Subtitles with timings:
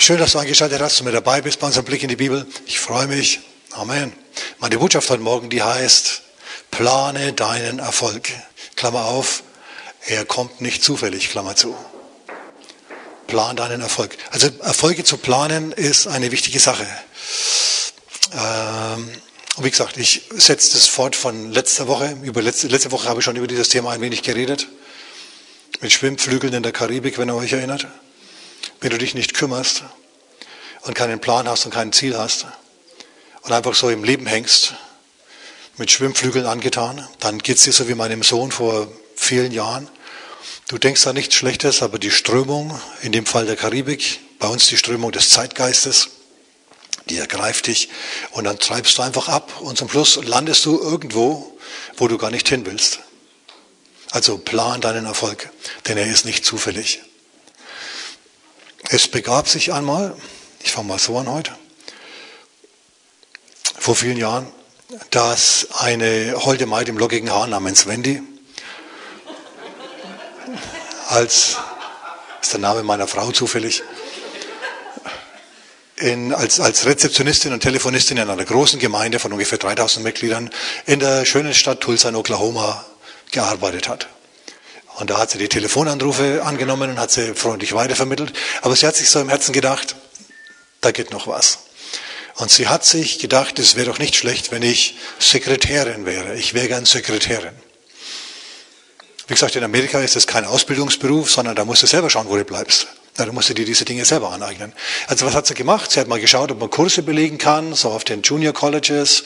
[0.00, 2.46] Schön, dass du eingeschaltet hast und mit dabei bist bei unserem Blick in die Bibel.
[2.64, 3.40] Ich freue mich.
[3.72, 4.14] Amen.
[4.58, 6.22] Meine Botschaft heute Morgen, die heißt,
[6.70, 8.30] plane deinen Erfolg.
[8.76, 9.42] Klammer auf,
[10.06, 11.76] er kommt nicht zufällig, Klammer zu.
[13.26, 14.16] Plan deinen Erfolg.
[14.30, 16.86] Also Erfolge zu planen ist eine wichtige Sache.
[18.32, 19.10] Ähm,
[19.56, 22.16] und wie gesagt, ich setze das fort von letzter Woche.
[22.22, 24.66] Über letzte, letzte Woche habe ich schon über dieses Thema ein wenig geredet.
[25.82, 27.86] Mit Schwimmflügeln in der Karibik, wenn ihr euch erinnert.
[28.80, 29.82] Wenn du dich nicht kümmerst
[30.82, 32.46] und keinen Plan hast und kein Ziel hast
[33.42, 34.74] und einfach so im Leben hängst,
[35.76, 39.88] mit Schwimmflügeln angetan, dann geht's dir so wie meinem Sohn vor vielen Jahren.
[40.68, 44.66] Du denkst da nichts Schlechtes, aber die Strömung, in dem Fall der Karibik, bei uns
[44.66, 46.10] die Strömung des Zeitgeistes,
[47.08, 47.88] die ergreift dich
[48.32, 51.58] und dann treibst du einfach ab und zum Schluss landest du irgendwo,
[51.96, 53.00] wo du gar nicht hin willst.
[54.10, 55.50] Also plan deinen Erfolg,
[55.86, 57.00] denn er ist nicht zufällig.
[58.88, 60.16] Es begab sich einmal,
[60.62, 61.52] ich fange mal so an heute,
[63.78, 64.50] vor vielen Jahren,
[65.10, 68.22] dass eine holde Maid im lockigen Haar namens Wendy,
[71.08, 71.56] als,
[72.40, 73.82] ist der Name meiner Frau zufällig,
[75.96, 80.50] in, als, als Rezeptionistin und Telefonistin in einer großen Gemeinde von ungefähr 3000 Mitgliedern
[80.86, 82.84] in der schönen Stadt Tulsa in Oklahoma
[83.30, 84.08] gearbeitet hat.
[85.00, 88.32] Und da hat sie die Telefonanrufe angenommen und hat sie freundlich weitervermittelt.
[88.60, 89.96] Aber sie hat sich so im Herzen gedacht,
[90.82, 91.60] da geht noch was.
[92.36, 96.36] Und sie hat sich gedacht, es wäre doch nicht schlecht, wenn ich Sekretärin wäre.
[96.36, 97.54] Ich wäre gern Sekretärin.
[99.26, 102.36] Wie gesagt, in Amerika ist das kein Ausbildungsberuf, sondern da musst du selber schauen, wo
[102.36, 102.88] du bleibst.
[103.16, 104.72] Da musst du dir diese Dinge selber aneignen.
[105.06, 105.90] Also was hat sie gemacht?
[105.90, 109.24] Sie hat mal geschaut, ob man Kurse belegen kann, so auf den Junior Colleges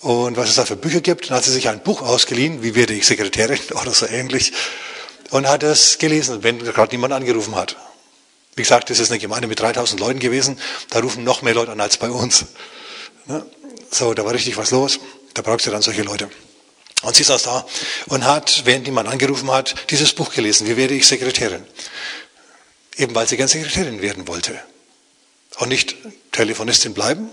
[0.00, 1.30] und was es da für Bücher gibt.
[1.30, 4.52] Dann hat sie sich ein Buch ausgeliehen, wie werde ich Sekretärin oder so ähnlich,
[5.30, 7.76] und hat es gelesen, wenn gerade niemand angerufen hat.
[8.54, 10.58] Wie gesagt, das ist eine Gemeinde mit 3000 Leuten gewesen.
[10.90, 12.46] Da rufen noch mehr Leute an als bei uns.
[13.26, 13.44] Ne?
[13.90, 14.98] So, da war richtig was los.
[15.34, 16.30] Da brauchst du dann solche Leute.
[17.02, 17.66] Und sie saß da
[18.06, 20.66] und hat, während jemand angerufen hat, dieses Buch gelesen.
[20.66, 21.64] Wie werde ich Sekretärin?
[22.96, 24.58] Eben weil sie gern Sekretärin werden wollte.
[25.58, 25.94] Und nicht
[26.32, 27.28] Telefonistin bleiben.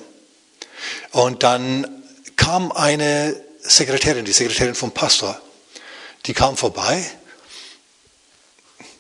[1.12, 2.04] Und dann
[2.36, 5.42] kam eine Sekretärin, die Sekretärin vom Pastor.
[6.26, 7.10] Die kam vorbei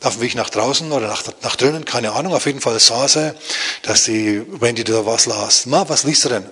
[0.04, 2.34] auf dem Weg nach draußen oder nach, nach drinnen, keine Ahnung.
[2.34, 3.36] Auf jeden Fall saß er,
[3.84, 5.66] dass die Wendy da was las.
[5.66, 6.46] Ma, was liest du denn?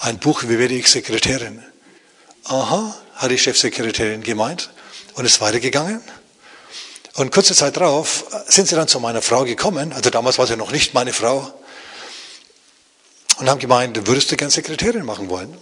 [0.00, 1.62] Ein Buch, wie werde ich Sekretärin?
[2.44, 4.70] Aha, hat die Chefsekretärin gemeint
[5.14, 6.02] und ist weitergegangen.
[7.14, 10.56] Und kurze Zeit darauf sind sie dann zu meiner Frau gekommen, also damals war sie
[10.56, 11.54] noch nicht meine Frau,
[13.38, 15.56] und haben gemeint, würdest du gern Sekretärin machen wollen?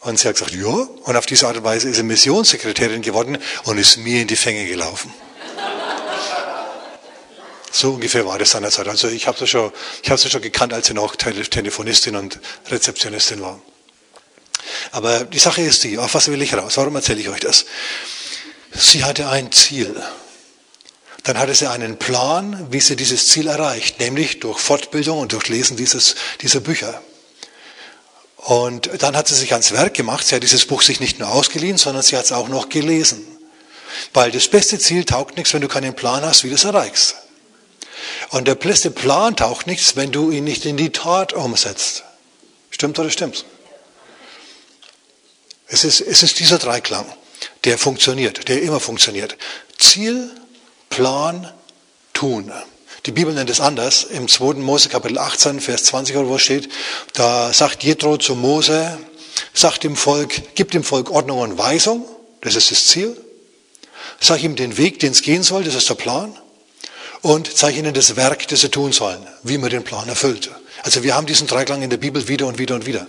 [0.00, 0.66] Und sie hat gesagt, ja.
[0.68, 4.36] Und auf diese Art und Weise ist sie Missionssekretärin geworden und ist mir in die
[4.36, 5.12] Fänge gelaufen.
[7.72, 8.88] So ungefähr war das seinerzeit.
[8.88, 9.72] Also ich habe sie schon,
[10.02, 13.60] ich habe sie schon gekannt, als sie noch Telefonistin und Rezeptionistin war.
[14.92, 16.76] Aber die Sache ist die, auf was will ich raus?
[16.76, 17.66] Warum erzähle ich euch das?
[18.72, 20.00] Sie hatte ein Ziel.
[21.24, 25.48] Dann hatte sie einen Plan, wie sie dieses Ziel erreicht, nämlich durch Fortbildung und durch
[25.48, 27.02] Lesen dieses, dieser Bücher.
[28.36, 30.26] Und dann hat sie sich ans Werk gemacht.
[30.26, 33.24] Sie hat dieses Buch sich nicht nur ausgeliehen, sondern sie hat es auch noch gelesen.
[34.14, 37.16] Weil das beste Ziel taugt nichts, wenn du keinen Plan hast, wie du es erreichst.
[38.30, 42.04] Und der beste Plan taucht nichts, wenn du ihn nicht in die Tat umsetzt.
[42.70, 43.44] Stimmt oder stimmt's?
[45.66, 47.06] Es ist, es ist dieser Dreiklang,
[47.64, 49.36] der funktioniert, der immer funktioniert.
[49.78, 50.30] Ziel,
[50.88, 51.52] Plan,
[52.12, 52.52] Tun.
[53.06, 54.04] Die Bibel nennt es anders.
[54.04, 54.54] Im 2.
[54.54, 56.68] Mose Kapitel 18, Vers 20 oder wo steht,
[57.14, 58.98] da sagt Jethro zu Mose,
[59.54, 62.04] sagt dem Volk, gibt dem Volk Ordnung und Weisung,
[62.42, 63.16] das ist das Ziel.
[64.20, 66.36] Sag ihm den Weg, den es gehen soll, das ist der Plan
[67.22, 70.50] und zeige ihnen das Werk, das sie tun sollen, wie man den Plan erfüllt.
[70.82, 73.06] Also wir haben diesen Dreiklang in der Bibel wieder und wieder und wieder.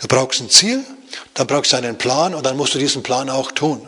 [0.00, 0.84] Du brauchst ein Ziel,
[1.34, 3.86] dann brauchst du einen Plan und dann musst du diesen Plan auch tun.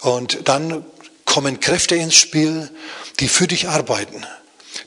[0.00, 0.84] Und dann
[1.24, 2.70] kommen Kräfte ins Spiel,
[3.18, 4.24] die für dich arbeiten,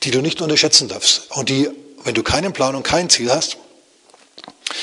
[0.04, 1.70] die du nicht unterschätzen darfst und die,
[2.04, 3.58] wenn du keinen Plan und kein Ziel hast,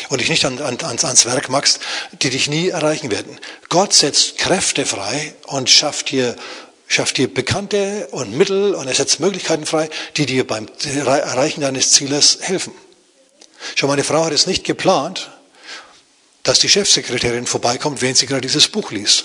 [0.08, 1.81] und dich nicht an, an, ans Werk machst,
[2.22, 3.38] die dich nie erreichen werden.
[3.69, 6.37] Gott setzt Kräfte frei und schafft dir
[6.86, 11.92] schafft dir Bekannte und Mittel und er setzt Möglichkeiten frei, die dir beim Erreichen deines
[11.92, 12.72] Zieles helfen.
[13.75, 15.31] Schon meine Frau hat es nicht geplant,
[16.42, 19.25] dass die Chefsekretärin vorbeikommt, während sie gerade dieses Buch liest.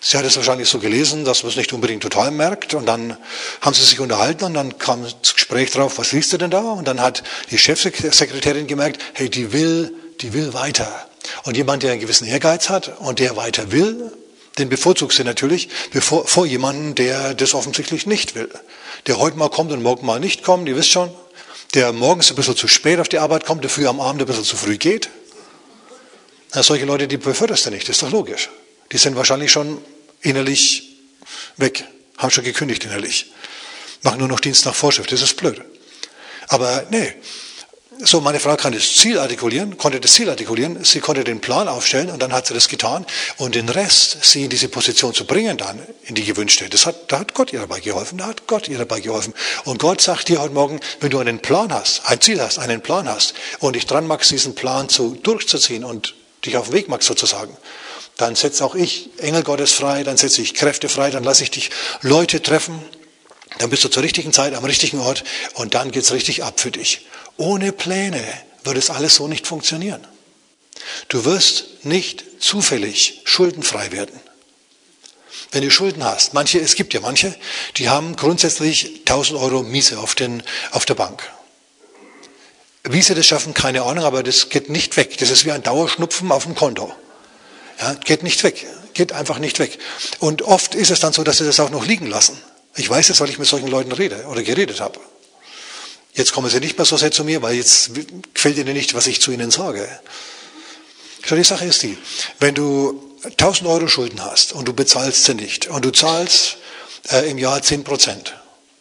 [0.00, 2.74] Sie hat es wahrscheinlich so gelesen, dass man es nicht unbedingt total merkt.
[2.74, 3.16] Und dann
[3.60, 6.60] haben sie sich unterhalten und dann kam das Gespräch drauf, was liest du denn da?
[6.60, 11.08] Und dann hat die Chefsekretärin gemerkt, hey, die will, die will weiter.
[11.42, 14.12] Und jemand, der einen gewissen Ehrgeiz hat und der weiter will,
[14.58, 18.50] Den bevorzugst du natürlich bevor, vor jemanden, der das offensichtlich nicht will.
[19.06, 21.10] Der heute mal kommt und morgen mal nicht kommt, ihr wisst schon.
[21.74, 24.26] Der morgens ein bisschen zu spät auf die Arbeit kommt, der früh am Abend ein
[24.26, 25.10] bisschen zu früh geht.
[26.54, 28.48] Na, solche Leute, die beförderst du nicht, das ist doch logisch.
[28.90, 29.78] Die sind wahrscheinlich schon
[30.22, 30.96] innerlich
[31.56, 31.84] weg,
[32.16, 33.32] haben schon gekündigt innerlich.
[34.02, 35.60] Machen nur noch Dienst nach Vorschrift, das ist blöd.
[36.48, 37.14] Aber nee,
[38.04, 41.66] so, meine Frau kann das Ziel artikulieren, konnte das Ziel artikulieren, sie konnte den Plan
[41.66, 43.04] aufstellen und dann hat sie das getan.
[43.38, 47.10] Und den Rest, sie in diese Position zu bringen dann, in die gewünschte, das hat,
[47.10, 49.34] da hat Gott ihr dabei geholfen, da hat Gott ihr dabei geholfen.
[49.64, 52.82] Und Gott sagt dir heute Morgen, wenn du einen Plan hast, ein Ziel hast, einen
[52.82, 56.88] Plan hast und dich dran magst, diesen Plan zu, durchzuziehen und dich auf den Weg
[56.88, 57.56] magst sozusagen,
[58.16, 61.50] dann setze auch ich Engel Gottes frei, dann setze ich Kräfte frei, dann lasse ich
[61.50, 61.70] dich
[62.02, 62.80] Leute treffen,
[63.58, 65.24] dann bist du zur richtigen Zeit am richtigen Ort
[65.54, 67.06] und dann geht's richtig ab für dich.
[67.38, 68.22] Ohne Pläne
[68.64, 70.06] wird es alles so nicht funktionieren.
[71.08, 74.20] Du wirst nicht zufällig schuldenfrei werden.
[75.50, 77.34] Wenn du Schulden hast, manche, es gibt ja manche,
[77.76, 80.42] die haben grundsätzlich 1000 Euro Miese auf, den,
[80.72, 81.22] auf der Bank.
[82.84, 85.16] Wie sie das schaffen, keine Ahnung, aber das geht nicht weg.
[85.18, 86.92] Das ist wie ein Dauerschnupfen auf dem Konto.
[87.80, 89.78] Ja, geht nicht weg, geht einfach nicht weg.
[90.18, 92.36] Und oft ist es dann so, dass sie das auch noch liegen lassen.
[92.76, 94.98] Ich weiß es, weil ich mit solchen Leuten rede oder geredet habe.
[96.18, 97.92] Jetzt kommen sie nicht mehr so sehr zu mir, weil jetzt
[98.34, 99.88] gefällt ihnen nicht, was ich zu ihnen sage.
[101.24, 101.96] So, die Sache ist die,
[102.40, 106.56] wenn du 1000 Euro Schulden hast und du bezahlst sie nicht und du zahlst
[107.12, 108.34] äh, im Jahr 10 Prozent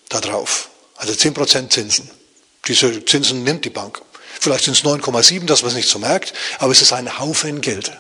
[0.10, 2.10] darauf, also 10 Prozent Zinsen.
[2.68, 4.02] Diese Zinsen nimmt die Bank.
[4.40, 7.62] Vielleicht sind es 9,7, dass man es nicht so merkt, aber es ist ein Haufen
[7.62, 7.92] Geld.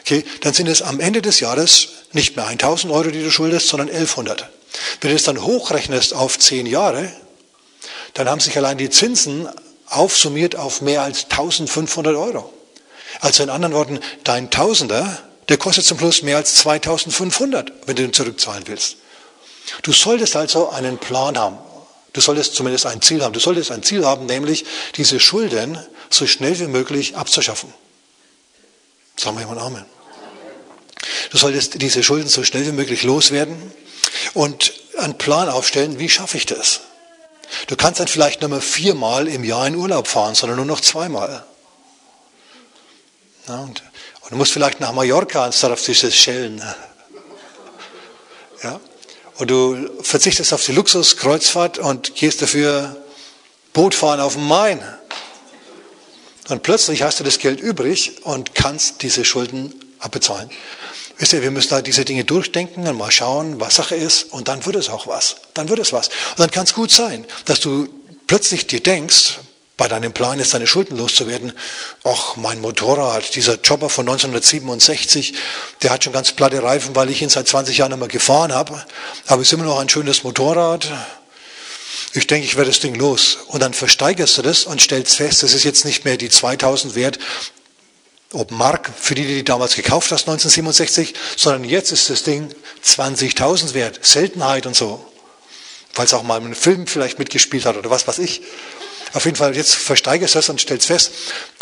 [0.00, 3.68] Okay, dann sind es am Ende des Jahres nicht mehr 1000 Euro, die du schuldest,
[3.68, 4.48] sondern 1100.
[5.02, 7.12] Wenn du es dann hochrechnest auf 10 Jahre,
[8.16, 9.46] dann haben sich allein die Zinsen
[9.88, 12.52] aufsummiert auf mehr als 1500 Euro.
[13.20, 18.02] Also in anderen Worten, dein Tausender, der kostet zum Schluss mehr als 2500, wenn du
[18.04, 18.96] ihn zurückzahlen willst.
[19.82, 21.58] Du solltest also einen Plan haben.
[22.14, 23.34] Du solltest zumindest ein Ziel haben.
[23.34, 24.64] Du solltest ein Ziel haben, nämlich
[24.96, 25.78] diese Schulden
[26.08, 27.72] so schnell wie möglich abzuschaffen.
[29.16, 29.84] Sagen wir jemand Amen.
[31.30, 33.56] Du solltest diese Schulden so schnell wie möglich loswerden
[34.32, 36.80] und einen Plan aufstellen, wie schaffe ich das?
[37.66, 40.80] Du kannst dann vielleicht nur mehr viermal im Jahr in Urlaub fahren, sondern nur noch
[40.80, 41.44] zweimal.
[43.48, 43.82] Ja, und,
[44.22, 46.62] und, du musst vielleicht nach Mallorca anstatt auf dieses Schellen.
[48.62, 48.80] Ja?
[49.38, 52.96] Und du verzichtest auf die Luxuskreuzfahrt und gehst dafür
[53.72, 54.82] Boot fahren auf dem Main.
[56.48, 60.50] Und plötzlich hast du das Geld übrig und kannst diese Schulden abbezahlen.
[61.18, 64.48] Wisst ihr, wir müssen da diese Dinge durchdenken und mal schauen, was Sache ist, und
[64.48, 65.36] dann wird es auch was.
[65.54, 66.08] Dann wird es was.
[66.08, 67.88] Und dann kann es gut sein, dass du
[68.26, 69.38] plötzlich dir denkst,
[69.76, 71.52] bei deinem Plan ist, deine Schulden loszuwerden.
[72.02, 75.34] Ach, mein Motorrad, dieser Jobber von 1967,
[75.82, 78.82] der hat schon ganz platte Reifen, weil ich ihn seit 20 Jahren immer gefahren habe.
[79.26, 80.90] Aber es ist immer noch ein schönes Motorrad.
[82.14, 83.36] Ich denke, ich werde das Ding los.
[83.48, 86.94] Und dann versteigerst du das und stellst fest, das ist jetzt nicht mehr die 2000
[86.94, 87.18] wert,
[88.32, 92.52] ob Mark, für die, die damals gekauft hast, 1967, sondern jetzt ist das Ding
[92.84, 94.04] 20.000 wert.
[94.04, 95.04] Seltenheit und so.
[95.96, 98.42] Es auch mal in einem Film vielleicht mitgespielt hat oder was weiß ich.
[99.14, 101.10] Auf jeden Fall, jetzt versteigerst du das und stellst fest,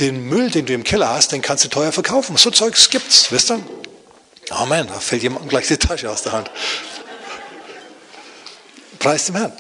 [0.01, 2.37] den Müll, den du im Keller hast, den kannst du teuer verkaufen.
[2.37, 3.63] So Zeugs gibt's, wisst ihr?
[4.51, 6.51] Amen, da fällt jemandem gleich die Tasche aus der Hand.
[8.99, 9.53] Preis dem Herrn.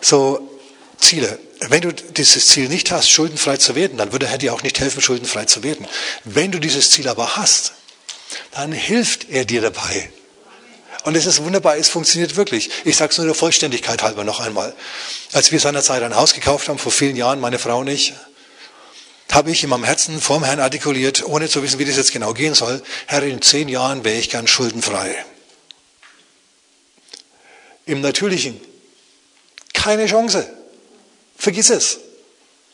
[0.00, 0.58] So,
[0.98, 4.62] Ziele wenn du dieses Ziel nicht hast, schuldenfrei zu werden, dann würde er dir auch
[4.62, 5.86] nicht helfen, schuldenfrei zu werden.
[6.24, 7.72] Wenn du dieses Ziel aber hast,
[8.52, 10.10] dann hilft er dir dabei.
[11.04, 12.70] Und es ist wunderbar, es funktioniert wirklich.
[12.84, 14.74] Ich sage es nur der Vollständigkeit halber noch einmal.
[15.32, 18.14] Als wir seinerzeit ein Haus gekauft haben, vor vielen Jahren, meine Frau und ich,
[19.30, 22.12] habe ich in meinem Herzen vor dem Herrn artikuliert, ohne zu wissen, wie das jetzt
[22.12, 25.24] genau gehen soll, Herr, in zehn Jahren wäre ich gern schuldenfrei.
[27.84, 28.60] Im Natürlichen
[29.72, 30.57] keine Chance.
[31.38, 32.00] Vergiss es.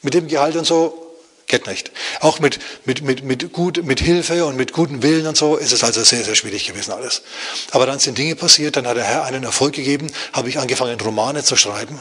[0.02, 1.04] Mit dem Gehalt und so
[1.47, 1.92] geht nicht.
[2.21, 5.73] Auch mit, mit, mit, mit, gut, mit Hilfe und mit gutem Willen und so ist
[5.73, 7.23] es also sehr, sehr schwierig gewesen alles.
[7.71, 10.99] Aber dann sind Dinge passiert, dann hat der Herr einen Erfolg gegeben, habe ich angefangen,
[11.00, 12.00] Romane zu schreiben.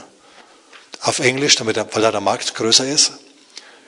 [1.01, 3.13] Auf Englisch, damit weil da der Markt größer ist.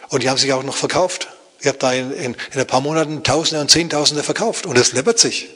[0.10, 1.30] Und die haben sich auch noch verkauft.
[1.62, 4.66] Ich habe da in, in, in ein paar Monaten Tausende und Zehntausende verkauft.
[4.66, 5.48] Und es läppert sich.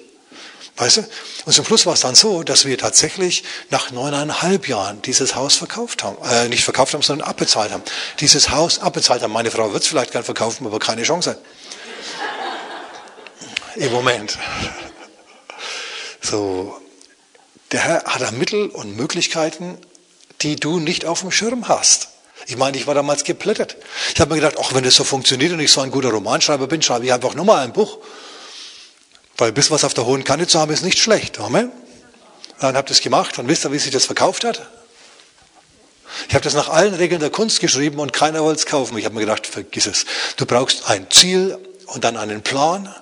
[0.79, 1.01] Weißt du?
[1.45, 5.57] Und zum Schluss war es dann so, dass wir tatsächlich nach neuneinhalb Jahren dieses Haus
[5.57, 6.17] verkauft haben.
[6.23, 7.83] Äh, nicht verkauft haben, sondern abbezahlt haben.
[8.21, 9.33] Dieses Haus abbezahlt haben.
[9.33, 11.37] Meine Frau wird es vielleicht gern verkaufen, aber keine Chance.
[13.75, 14.37] Im Moment.
[16.21, 16.79] So.
[17.73, 19.77] Der Herr hat da Mittel und Möglichkeiten,
[20.41, 22.07] die du nicht auf dem Schirm hast.
[22.47, 23.75] Ich meine, ich war damals geplättet.
[24.13, 26.67] Ich habe mir gedacht, ach, wenn das so funktioniert und ich so ein guter Romanschreiber
[26.67, 27.99] bin, schreibe ich einfach nochmal ein Buch.
[29.39, 31.39] Weil bis was auf der hohen Kante zu haben, ist nicht schlecht.
[31.39, 31.71] Amen.
[32.59, 34.67] Dann habt ihr es gemacht und wisst ihr, wie sich das verkauft hat?
[36.27, 38.97] Ich habe das nach allen Regeln der Kunst geschrieben und keiner wollte es kaufen.
[38.97, 40.05] Ich habe mir gedacht, vergiss es.
[40.35, 42.93] Du brauchst ein Ziel und dann einen Plan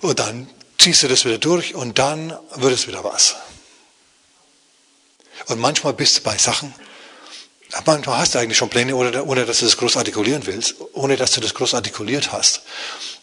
[0.00, 3.36] und dann ziehst du das wieder durch und dann wird es wieder was.
[5.46, 6.74] Und manchmal bist du bei Sachen,
[7.84, 11.16] manchmal hast du eigentlich schon Pläne, ohne, ohne dass du das groß artikulieren willst, ohne
[11.16, 12.62] dass du das groß artikuliert hast.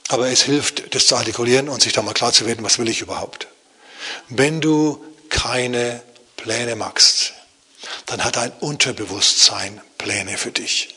[0.09, 2.89] Aber es hilft, das zu artikulieren und sich da mal klar zu werden, was will
[2.89, 3.47] ich überhaupt.
[4.27, 6.01] Wenn du keine
[6.35, 7.33] Pläne machst,
[8.07, 10.95] dann hat dein Unterbewusstsein Pläne für dich.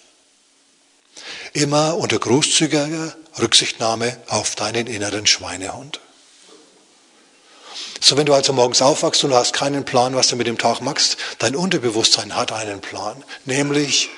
[1.53, 6.01] Immer unter großzügiger Rücksichtnahme auf deinen inneren Schweinehund.
[8.01, 10.57] So, wenn du also morgens aufwachst und du hast keinen Plan, was du mit dem
[10.57, 13.23] Tag machst, dein Unterbewusstsein hat einen Plan.
[13.45, 14.09] Nämlich,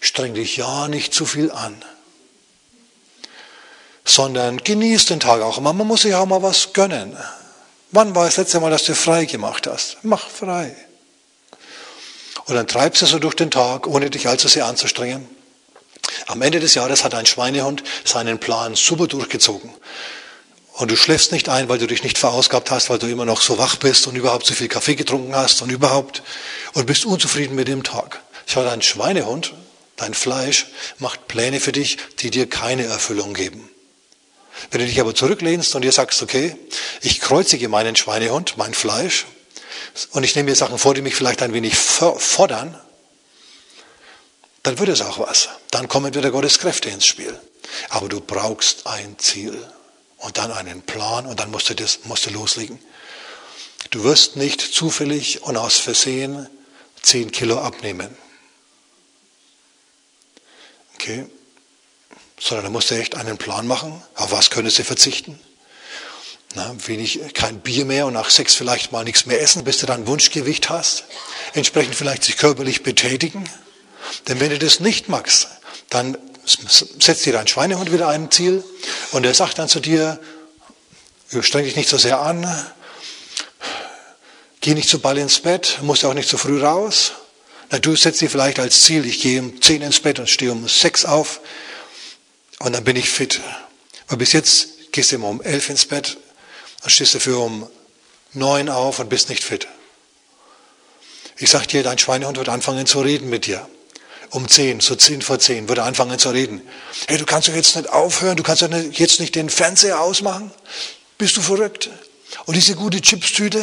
[0.00, 1.82] streng dich ja nicht zu viel an.
[4.06, 5.74] Sondern genieß den Tag auch immer.
[5.74, 7.16] Man muss sich auch mal was gönnen.
[7.90, 9.98] Wann war das letzte Mal, dass du frei gemacht hast?
[10.02, 10.74] Mach frei.
[12.46, 15.28] Und dann treibst du so durch den Tag, ohne dich allzu sehr anzustrengen.
[16.26, 19.70] Am Ende des Jahres hat ein Schweinehund seinen Plan super durchgezogen.
[20.74, 23.40] Und du schläfst nicht ein, weil du dich nicht verausgabt hast, weil du immer noch
[23.40, 26.22] so wach bist und überhaupt zu viel Kaffee getrunken hast und überhaupt
[26.74, 28.20] und bist unzufrieden mit dem Tag.
[28.44, 29.54] Schau, dein Schweinehund,
[29.96, 30.66] dein Fleisch
[30.98, 33.70] macht Pläne für dich, die dir keine Erfüllung geben.
[34.70, 36.56] Wenn du dich aber zurücklehnst und dir sagst, okay,
[37.02, 39.26] ich kreuzige meinen Schweinehund, mein Fleisch,
[40.10, 42.78] und ich nehme mir Sachen vor, die mich vielleicht ein wenig fordern,
[44.62, 45.48] dann wird es auch was.
[45.70, 47.38] Dann kommen wieder Gottes Kräfte ins Spiel.
[47.88, 49.56] Aber du brauchst ein Ziel
[50.18, 52.78] und dann einen Plan und dann musst du, das, musst du loslegen.
[53.90, 56.48] Du wirst nicht zufällig und aus Versehen
[57.02, 58.16] 10 Kilo abnehmen.
[60.94, 61.26] Okay?
[62.38, 64.02] Sondern da musst du echt einen Plan machen.
[64.14, 65.40] Auf was könntest du verzichten?
[66.54, 69.86] Na, wenig, kein Bier mehr und nach Sex vielleicht mal nichts mehr essen, bis du
[69.86, 71.04] dann Wunschgewicht hast.
[71.52, 73.48] Entsprechend vielleicht sich körperlich betätigen.
[74.28, 75.48] Denn wenn du das nicht magst,
[75.90, 76.16] dann
[76.46, 78.62] setzt dir dein Schweinehund wieder ein Ziel
[79.10, 80.20] und er sagt dann zu dir,
[81.40, 82.46] streng dich nicht so sehr an,
[84.60, 87.12] geh nicht zu bald ins Bett, musst auch nicht zu früh raus.
[87.70, 90.52] Na, du setzt dir vielleicht als Ziel, ich gehe um 10 ins Bett und stehe
[90.52, 91.40] um 6 auf
[92.60, 93.40] und dann bin ich fit.
[94.08, 96.16] Aber bis jetzt gehst du immer um 11 ins Bett,
[96.82, 97.68] dann stehst du für um
[98.32, 99.66] 9 auf und bist nicht fit.
[101.38, 103.68] Ich sag dir, dein Schweinehund wird anfangen zu reden mit dir
[104.30, 106.60] um zehn, so zehn vor zehn, würde anfangen zu reden.
[107.08, 110.50] Hey, du kannst doch jetzt nicht aufhören, du kannst doch jetzt nicht den Fernseher ausmachen.
[111.18, 111.90] Bist du verrückt?
[112.44, 113.62] Und diese gute Chipstüte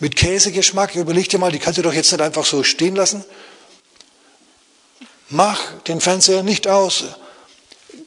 [0.00, 3.24] mit Käsegeschmack, überleg dir mal, die kannst du doch jetzt nicht einfach so stehen lassen.
[5.30, 7.04] Mach den Fernseher nicht aus.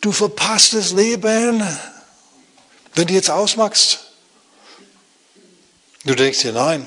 [0.02, 1.64] Du verpasst das Leben,
[2.96, 4.00] wenn du jetzt ausmachst.
[6.04, 6.86] Du denkst dir, nein,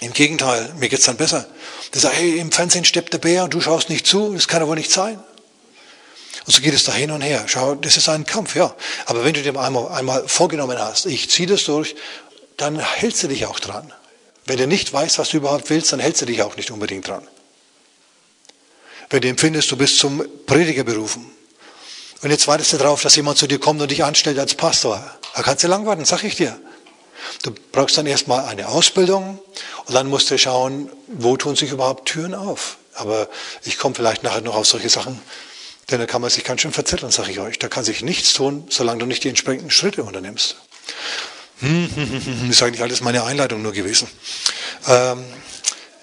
[0.00, 1.46] im Gegenteil, mir geht's dann besser.
[1.92, 4.62] Der sagt, hey, im Fernsehen steppt der Bär und du schaust nicht zu, das kann
[4.62, 5.22] aber nicht sein.
[6.46, 7.44] Und so geht es da hin und her.
[7.46, 8.74] Schau, das ist ein Kampf, ja.
[9.06, 11.94] Aber wenn du dir einmal, einmal vorgenommen hast, ich ziehe das durch,
[12.56, 13.92] dann hältst du dich auch dran.
[14.44, 17.08] Wenn du nicht weißt, was du überhaupt willst, dann hältst du dich auch nicht unbedingt
[17.08, 17.26] dran.
[19.08, 21.30] Wenn du empfindest, du bist zum Prediger berufen
[22.24, 25.04] und jetzt wartest du darauf, dass jemand zu dir kommt und dich anstellt als Pastor,
[25.34, 26.58] da kannst du lang warten, sag ich dir.
[27.42, 29.38] Du brauchst dann erstmal eine Ausbildung
[29.84, 32.78] und dann musst du schauen, wo tun sich überhaupt Türen auf.
[32.94, 33.28] Aber
[33.62, 35.20] ich komme vielleicht nachher noch auf solche Sachen,
[35.90, 37.58] denn da kann man sich ganz schön verzetteln, sage ich euch.
[37.58, 40.56] Da kann sich nichts tun, solange du nicht die entsprechenden Schritte unternimmst.
[41.60, 44.08] Hm, hm ist eigentlich alles meine Einleitung nur gewesen.
[44.88, 45.22] Ähm,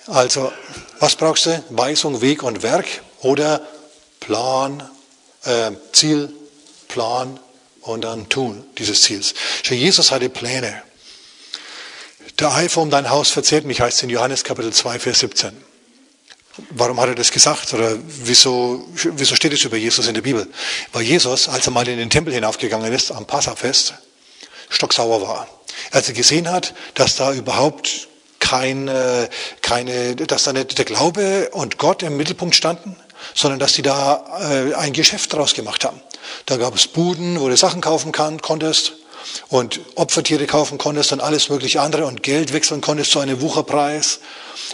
[0.06, 0.54] also,
[1.00, 1.64] was brauchst du?
[1.70, 2.86] Weisung, Weg und Werk
[3.22, 3.66] oder
[4.20, 4.88] Plan,
[5.44, 6.30] äh, Ziel,
[6.88, 7.40] Plan
[7.82, 9.34] und dann Tun dieses Ziels.
[9.64, 10.84] Jesus hatte Pläne.
[12.40, 15.52] Der Eifer um dein Haus verzehrt mich, heißt es in Johannes Kapitel 2, Vers 17.
[16.72, 17.74] Warum hat er das gesagt?
[17.74, 20.48] Oder wieso, wieso steht es über Jesus in der Bibel?
[20.92, 23.94] Weil Jesus, als er mal in den Tempel hinaufgegangen ist, am Passafest,
[24.70, 25.48] stocksauer war.
[25.92, 29.30] Als er gesehen hat, dass da überhaupt kein, äh,
[29.62, 32.96] keine, dass da nicht der Glaube und Gott im Mittelpunkt standen,
[33.34, 36.00] sondern dass die da äh, ein Geschäft draus gemacht haben.
[36.46, 38.94] Da gab es Buden, wo du Sachen kaufen kann, konntest
[39.50, 44.20] und Opfertiere kaufen konntest und alles mögliche andere und Geld wechseln konntest zu einem Wucherpreis.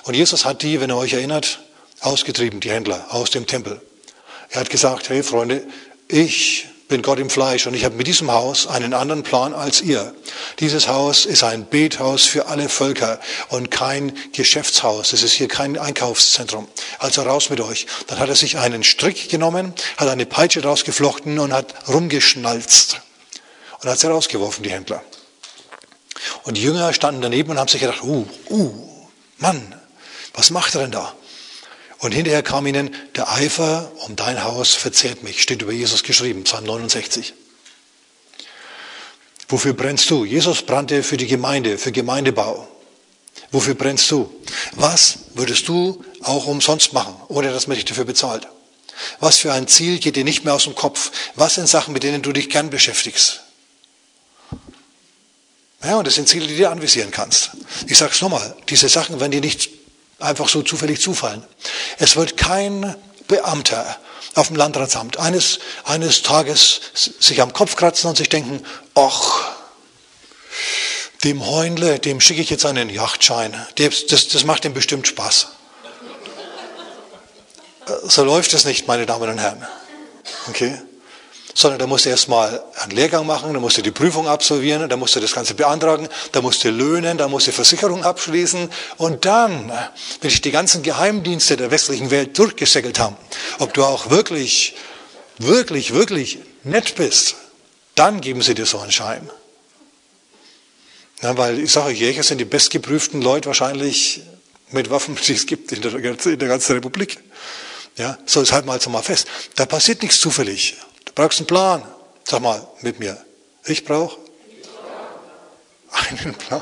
[0.03, 1.59] Und Jesus hat die, wenn ihr euch erinnert,
[2.01, 3.81] ausgetrieben, die Händler, aus dem Tempel.
[4.49, 5.65] Er hat gesagt, hey Freunde,
[6.07, 9.81] ich bin Gott im Fleisch und ich habe mit diesem Haus einen anderen Plan als
[9.81, 10.13] ihr.
[10.59, 15.11] Dieses Haus ist ein Bethaus für alle Völker und kein Geschäftshaus.
[15.11, 16.67] Es ist hier kein Einkaufszentrum.
[16.99, 17.87] Also raus mit euch.
[18.07, 23.01] Dann hat er sich einen Strick genommen, hat eine Peitsche draus geflochten und hat rumgeschnalzt
[23.81, 25.03] und hat sie rausgeworfen, die Händler.
[26.43, 28.73] Und die Jünger standen daneben und haben sich gedacht, uh, uh,
[29.37, 29.75] Mann,
[30.33, 31.13] was macht er denn da?
[31.99, 36.43] Und hinterher kam ihnen, der Eifer um dein Haus verzehrt mich, steht über Jesus geschrieben,
[36.43, 37.33] Psalm 69.
[39.49, 40.25] Wofür brennst du?
[40.25, 42.67] Jesus brannte für die Gemeinde, für Gemeindebau.
[43.51, 44.29] Wofür brennst du?
[44.73, 48.47] Was würdest du auch umsonst machen, ohne dass man dich dafür bezahlt?
[49.19, 51.11] Was für ein Ziel geht dir nicht mehr aus dem Kopf?
[51.35, 53.41] Was sind Sachen, mit denen du dich gern beschäftigst?
[55.83, 57.51] Ja, und das sind Ziele, die du anvisieren kannst.
[57.87, 59.69] Ich sage es nochmal, diese Sachen werden dir nicht
[60.19, 61.43] einfach so zufällig zufallen.
[61.97, 62.95] Es wird kein
[63.27, 63.97] Beamter
[64.35, 68.63] auf dem Landratsamt eines, eines Tages sich am Kopf kratzen und sich denken,
[68.95, 69.51] ach,
[71.23, 73.53] dem Heunle, dem schicke ich jetzt einen Yachtschein.
[73.75, 75.47] Das, das, das macht ihm bestimmt Spaß.
[78.03, 79.65] So läuft es nicht, meine Damen und Herren.
[80.49, 80.79] Okay?
[81.57, 84.95] Sondern da musst du erstmal einen Lehrgang machen, da musst du die Prüfung absolvieren, da
[84.95, 89.25] musst du das Ganze beantragen, da musst du löhnen, da musst du Versicherung abschließen und
[89.25, 89.71] dann,
[90.21, 93.17] wenn sich die ganzen Geheimdienste der westlichen Welt durchgesäckelt haben,
[93.57, 94.75] ob du auch wirklich,
[95.39, 97.37] wirklich, wirklich nett bist,
[97.95, 99.27] dann geben sie dir so einen Schein.
[101.23, 104.21] Ja, weil ich sage, Jäger sind die bestgeprüften Leute wahrscheinlich
[104.69, 107.17] mit Waffen, die es gibt in der, in der ganzen Republik.
[107.97, 109.27] Ja, so ist halt mal so mal fest.
[109.55, 110.75] Da passiert nichts zufällig.
[111.17, 111.81] Brauchst einen Plan.
[112.25, 113.17] Sag mal mit mir.
[113.65, 114.19] Ich brauche
[115.91, 116.61] einen Plan.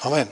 [0.00, 0.28] Amen.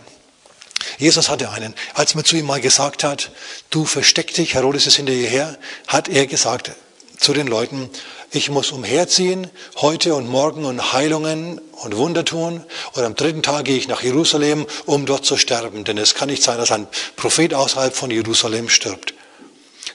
[0.97, 1.75] Jesus hatte einen.
[1.93, 3.33] Als man zu ihm mal gesagt hat,
[3.69, 5.59] du versteck dich, Herodes ist hinter dir her,
[5.89, 6.71] hat er gesagt
[7.19, 7.91] zu den Leuten,
[8.31, 12.65] ich muss umherziehen, heute und morgen und Heilungen und Wunder tun.
[12.95, 15.85] Und am dritten Tag gehe ich nach Jerusalem, um dort zu sterben.
[15.85, 19.16] Denn es kann nicht sein, dass ein Prophet außerhalb von Jerusalem stirbt.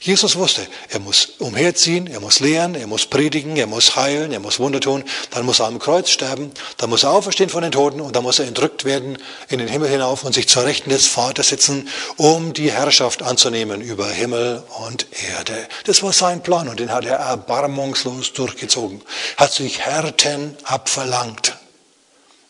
[0.03, 4.39] Jesus wusste, er muss umherziehen, er muss lehren, er muss predigen, er muss heilen, er
[4.39, 7.72] muss Wunder tun, dann muss er am Kreuz sterben, dann muss er auferstehen von den
[7.72, 10.89] Toten und dann muss er entrückt werden in den Himmel hinauf und sich zur Rechten
[10.89, 15.68] des Vaters sitzen, um die Herrschaft anzunehmen über Himmel und Erde.
[15.85, 19.03] Das war sein Plan und den hat er erbarmungslos durchgezogen,
[19.37, 21.57] hat sich Härten abverlangt.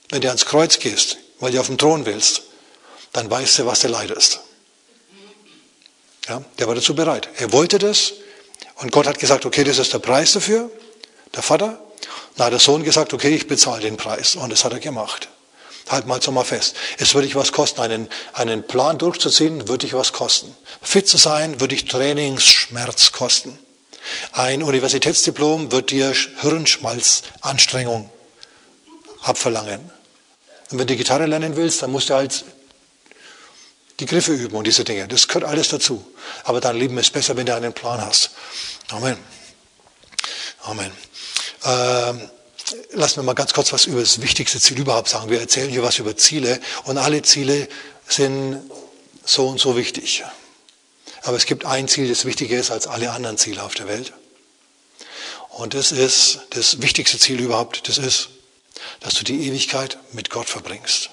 [0.09, 2.43] Wenn du ans Kreuz gehst, weil du auf dem Thron willst,
[3.11, 4.39] dann weißt du, was du leidest.
[6.31, 7.27] Ja, der war dazu bereit.
[7.39, 8.13] Er wollte das
[8.75, 10.71] und Gott hat gesagt, okay, das ist der Preis dafür,
[11.35, 11.77] der Vater.
[12.39, 15.27] Hat der Sohn gesagt, okay, ich bezahle den Preis und das hat er gemacht.
[15.89, 16.77] Halt mal so mal fest.
[16.99, 20.55] Es würde dich was kosten, einen, einen Plan durchzuziehen, würde dich was kosten.
[20.81, 23.59] Fit zu sein, würde dich Trainingsschmerz kosten.
[24.31, 28.09] Ein Universitätsdiplom wird dir Hirnschmalzanstrengung
[29.21, 29.81] abverlangen.
[30.71, 32.45] Und wenn du Gitarre lernen willst, dann musst du halt
[34.01, 35.07] die Griffe üben und diese Dinge.
[35.07, 36.05] Das gehört alles dazu.
[36.43, 38.31] Aber dein Leben ist besser, wenn du einen Plan hast.
[38.89, 39.17] Amen.
[40.63, 40.91] Amen.
[41.63, 42.29] Ähm,
[42.91, 45.29] lassen wir mal ganz kurz was über das wichtigste Ziel überhaupt sagen.
[45.29, 47.67] Wir erzählen hier was über Ziele und alle Ziele
[48.07, 48.59] sind
[49.23, 50.23] so und so wichtig.
[51.23, 54.13] Aber es gibt ein Ziel, das wichtiger ist als alle anderen Ziele auf der Welt.
[55.49, 57.87] Und das ist das wichtigste Ziel überhaupt.
[57.87, 58.29] Das ist,
[59.01, 61.11] dass du die Ewigkeit mit Gott verbringst.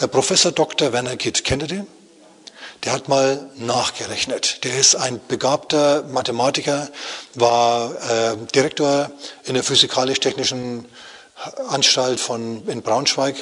[0.00, 0.94] Der Professor Dr.
[0.94, 1.86] Werner Gitt, kennt ihr den?
[2.84, 4.64] Der hat mal nachgerechnet.
[4.64, 6.88] Der ist ein begabter Mathematiker,
[7.34, 9.10] war äh, Direktor
[9.44, 10.86] in der physikalisch-technischen
[11.68, 13.36] Anstalt von, in Braunschweig.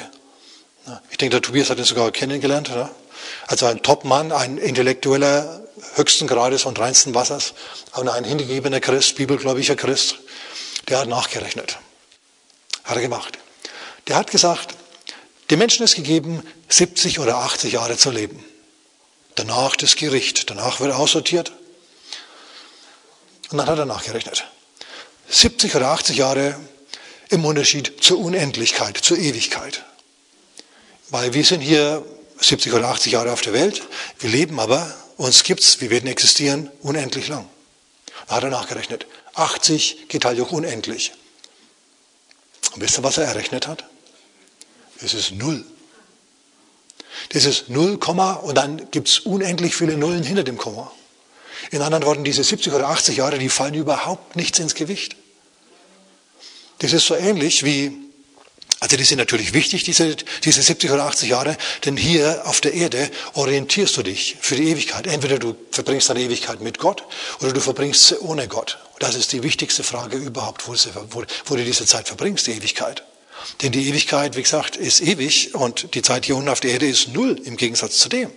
[1.10, 2.72] Ich denke, der Tobias hat ihn sogar kennengelernt.
[2.72, 2.90] Oder?
[3.46, 5.62] Also ein Topmann, ein intellektueller
[5.94, 7.54] höchsten Grades und reinsten Wassers,
[7.92, 10.16] aber ein hingegebener Christ, bibelgläubiger Christ,
[10.88, 11.78] der hat nachgerechnet.
[12.82, 13.38] Hat er gemacht.
[14.08, 14.74] Der hat gesagt,
[15.50, 18.44] dem Menschen ist gegeben, 70 oder 80 Jahre zu leben.
[19.34, 20.50] Danach das Gericht.
[20.50, 21.52] Danach wird aussortiert.
[23.50, 24.44] Und dann hat er nachgerechnet.
[25.28, 26.58] 70 oder 80 Jahre
[27.28, 29.84] im Unterschied zur Unendlichkeit, zur Ewigkeit.
[31.10, 32.04] Weil wir sind hier
[32.40, 33.82] 70 oder 80 Jahre auf der Welt,
[34.18, 37.48] wir leben aber, uns gibt's, wir werden existieren unendlich lang.
[38.28, 39.06] Da hat er nachgerechnet.
[39.34, 41.12] 80 geteilt durch unendlich.
[42.74, 43.84] Und wisst ihr, was er errechnet hat?
[45.00, 45.64] Das ist null.
[47.30, 50.90] Das ist null Komma und dann gibt es unendlich viele Nullen hinter dem Komma.
[51.70, 55.16] In anderen Worten, diese 70 oder 80 Jahre, die fallen überhaupt nichts ins Gewicht.
[56.78, 57.92] Das ist so ähnlich wie,
[58.80, 62.74] also die sind natürlich wichtig, diese, diese 70 oder 80 Jahre, denn hier auf der
[62.74, 65.06] Erde orientierst du dich für die Ewigkeit.
[65.08, 67.02] Entweder du verbringst deine Ewigkeit mit Gott
[67.40, 68.78] oder du verbringst sie ohne Gott.
[69.00, 72.52] Das ist die wichtigste Frage überhaupt, wo, sie, wo, wo du diese Zeit verbringst, die
[72.52, 73.02] Ewigkeit.
[73.62, 76.86] Denn die Ewigkeit, wie gesagt, ist ewig und die Zeit hier unten auf der Erde
[76.88, 78.30] ist null im Gegensatz zu dem.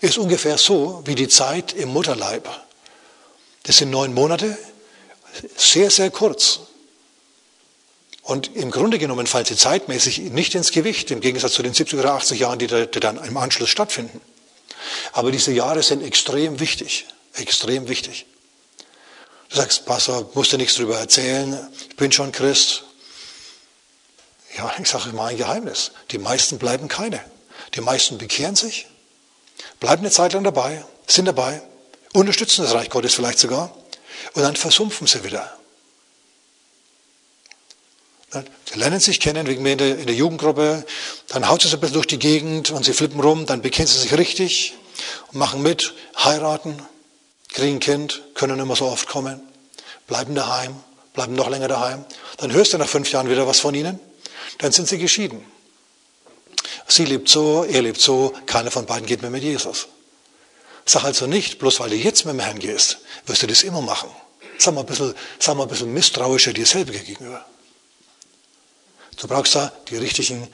[0.00, 2.48] Ist ungefähr so wie die Zeit im Mutterleib.
[3.62, 4.56] Das sind neun Monate,
[5.56, 6.60] sehr, sehr kurz.
[8.22, 11.98] Und im Grunde genommen fallen sie zeitmäßig nicht ins Gewicht, im Gegensatz zu den 70
[11.98, 14.20] oder 80 Jahren, die, da, die dann im Anschluss stattfinden.
[15.12, 18.26] Aber diese Jahre sind extrem wichtig, extrem wichtig.
[19.48, 22.85] Du sagst, Pastor, musst du nichts darüber erzählen, ich bin schon Christ.
[24.56, 25.92] Ja, ich sage mal ein Geheimnis.
[26.10, 27.22] Die meisten bleiben keine.
[27.74, 28.86] Die meisten bekehren sich,
[29.80, 31.60] bleiben eine Zeit lang dabei, sind dabei,
[32.12, 33.74] unterstützen das Reich Gottes vielleicht sogar
[34.34, 35.52] und dann versumpfen sie wieder.
[38.32, 40.84] Sie lernen sich kennen, wegen mir in der, in der Jugendgruppe,
[41.28, 43.98] dann haut es ein bisschen durch die Gegend und sie flippen rum, dann bekennen sie
[43.98, 44.74] sich richtig
[45.28, 46.82] und machen mit, heiraten,
[47.48, 49.40] kriegen ein Kind, können immer so oft kommen,
[50.06, 50.76] bleiben daheim,
[51.14, 52.04] bleiben noch länger daheim.
[52.38, 53.98] Dann hörst du nach fünf Jahren wieder was von ihnen,
[54.58, 55.44] dann sind sie geschieden.
[56.88, 59.88] Sie lebt so, er lebt so, keiner von beiden geht mehr mit Jesus.
[60.84, 63.80] Sag also nicht, bloß weil du jetzt mit dem Herrn gehst, wirst du das immer
[63.80, 64.08] machen.
[64.58, 67.44] Sag mal ein bisschen, sag mal ein bisschen misstrauischer dir selber gegenüber.
[69.16, 70.46] Du brauchst da die richtigen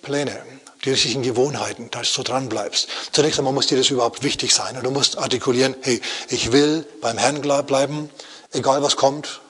[0.00, 0.44] Pläne,
[0.84, 2.88] die richtigen Gewohnheiten, dass du dran bleibst.
[3.12, 6.86] Zunächst einmal muss dir das überhaupt wichtig sein und du musst artikulieren, hey, ich will
[7.00, 8.10] beim Herrn bleiben,
[8.52, 9.40] egal was kommt,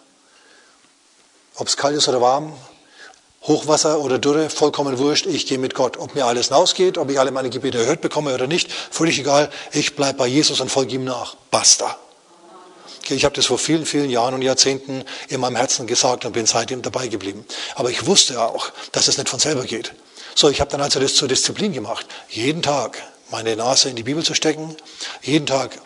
[1.56, 2.52] ob es kalt ist oder warm,
[3.42, 5.96] Hochwasser oder Dürre, vollkommen wurscht, ich gehe mit Gott.
[5.98, 9.50] Ob mir alles ausgeht, ob ich alle meine Gebete erhört bekomme oder nicht, völlig egal,
[9.72, 11.34] ich bleibe bei Jesus und folge ihm nach.
[11.50, 11.98] Basta.
[13.08, 16.46] Ich habe das vor vielen, vielen Jahren und Jahrzehnten in meinem Herzen gesagt und bin
[16.46, 17.44] seitdem dabei geblieben.
[17.74, 19.92] Aber ich wusste auch, dass es nicht von selber geht.
[20.36, 22.06] So, ich habe dann also das zur Disziplin gemacht.
[22.28, 24.76] Jeden Tag meine Nase in die Bibel zu stecken,
[25.20, 25.78] jeden Tag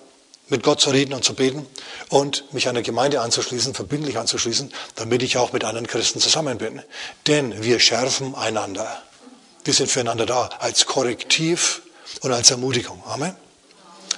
[0.48, 1.66] mit Gott zu reden und zu beten
[2.09, 6.82] und mich einer Gemeinde anzuschließen, verbindlich anzuschließen, damit ich auch mit anderen Christen zusammen bin.
[7.26, 9.02] Denn wir schärfen einander.
[9.64, 11.82] Wir sind füreinander da, als Korrektiv
[12.20, 13.02] und als Ermutigung.
[13.06, 13.35] Amen.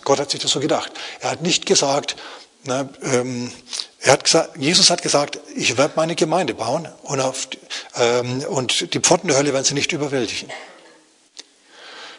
[0.05, 0.93] Gott hat sich das so gedacht.
[1.21, 2.17] Er hat nicht gesagt,
[2.65, 3.51] na, ähm,
[4.01, 7.49] er hat gesagt, Jesus hat gesagt, ich werde meine Gemeinde bauen und, auf,
[7.97, 10.51] ähm, und die Pforten der Hölle werden sie nicht überwältigen.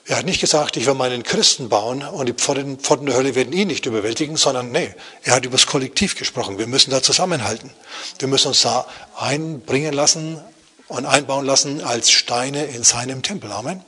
[0.09, 3.35] Er hat nicht gesagt, ich werde meinen Christen bauen und die Pforten, Pforten der Hölle
[3.35, 4.91] werden ihn nicht überwältigen, sondern nee,
[5.21, 6.57] er hat über das Kollektiv gesprochen.
[6.57, 7.69] Wir müssen da zusammenhalten.
[8.17, 10.43] Wir müssen uns da einbringen lassen
[10.87, 13.51] und einbauen lassen als Steine in seinem Tempel.
[13.51, 13.85] Amen.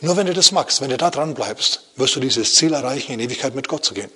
[0.00, 3.12] Nur wenn du das magst, wenn du da dran bleibst, wirst du dieses Ziel erreichen,
[3.12, 4.10] in Ewigkeit mit Gott zu gehen.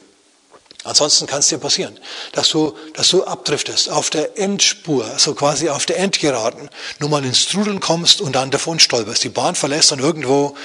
[0.85, 1.99] Ansonsten kann es dir passieren,
[2.33, 7.25] dass du, dass du abdriftest, auf der Endspur, so quasi auf der Endgeraden, nur mal
[7.25, 10.57] ins Trudeln kommst und dann davon stolperst, die Bahn verlässt und irgendwo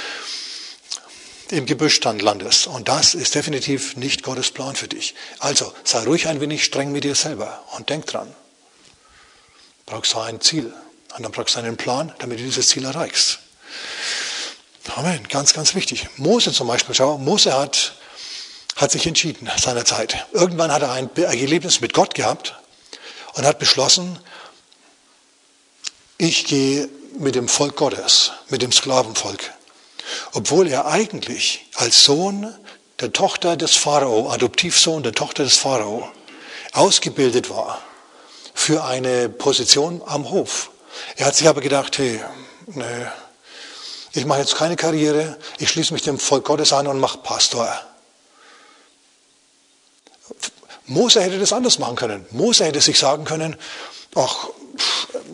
[1.51, 2.67] im Gebüsch dann landest.
[2.67, 5.13] Und das ist definitiv nicht Gottes Plan für dich.
[5.39, 8.33] Also sei ruhig ein wenig streng mit dir selber und denk dran.
[9.85, 10.73] Brauchst du ein Ziel
[11.15, 13.39] und dann brauchst du einen Plan, damit du dieses Ziel erreichst.
[14.95, 16.07] Amen, ganz, ganz wichtig.
[16.17, 17.96] Mose zum Beispiel, schau, Mose hat
[18.77, 20.27] hat sich entschieden seinerzeit.
[20.31, 22.55] Irgendwann hat er ein Erlebnis mit Gott gehabt
[23.33, 24.19] und hat beschlossen,
[26.17, 26.87] ich gehe
[27.17, 29.51] mit dem Volk Gottes, mit dem Sklavenvolk.
[30.33, 32.53] Obwohl er eigentlich als Sohn
[32.99, 36.09] der Tochter des Pharao, Adoptivsohn der Tochter des Pharao,
[36.73, 37.81] ausgebildet war
[38.53, 40.69] für eine Position am Hof.
[41.15, 42.21] Er hat sich aber gedacht, hey,
[42.67, 42.83] nee,
[44.13, 47.67] ich mache jetzt keine Karriere, ich schließe mich dem Volk Gottes an und mache Pastor.
[50.87, 52.25] Mose hätte das anders machen können.
[52.31, 53.55] Mose hätte sich sagen können,
[54.15, 54.49] ach,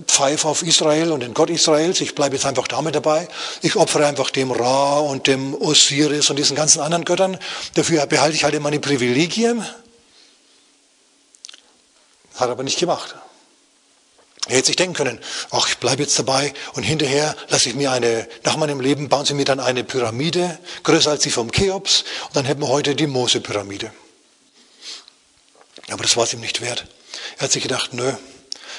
[0.08, 3.28] pfeif auf Israel und den Gott Israels, ich bleibe jetzt einfach damit dabei.
[3.62, 7.38] Ich opfere einfach dem Ra und dem Osiris und diesen ganzen anderen Göttern.
[7.76, 9.64] Dafür behalte ich halt meine Privilegien.
[12.36, 13.16] Hat er aber nicht gemacht.
[14.48, 15.20] Er hätte sich denken können,
[15.52, 19.26] ach, ich bleibe jetzt dabei und hinterher lasse ich mir eine, nach meinem Leben bauen
[19.26, 22.94] sie mir dann eine Pyramide, größer als die vom Cheops, und dann hätten wir heute
[22.94, 23.94] die Mose-Pyramide.
[25.90, 26.86] Aber das war es ihm nicht wert.
[27.38, 28.14] Er hat sich gedacht, nö,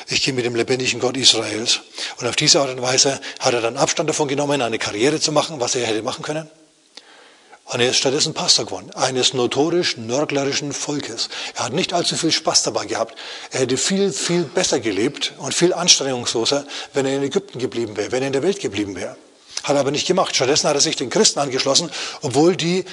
[0.09, 1.81] ich gehe mit dem lebendigen Gott Israels.
[2.19, 5.33] Und auf diese Art und Weise hat er dann Abstand davon genommen, eine Karriere zu
[5.33, 6.49] machen, was er hätte machen können.
[7.67, 11.31] Und er ist stattdessen Pastor geworden, eines notorisch nörglerischen Volkes.
[11.55, 13.19] Er hat nicht allzu viel Spaß dabei gehabt.
[13.53, 18.13] Er hätte viel, viel besser gelebt und viel anstrengungsloser, wenn er in Ägypten geblieben wäre,
[18.13, 19.17] wenn er in der Welt geblieben wäre.
[19.63, 20.37] Hat er aber nicht gemacht.
[20.37, 21.91] Stattdessen hat er sich den Christen angeschlossen,
[22.21, 22.85] obwohl die,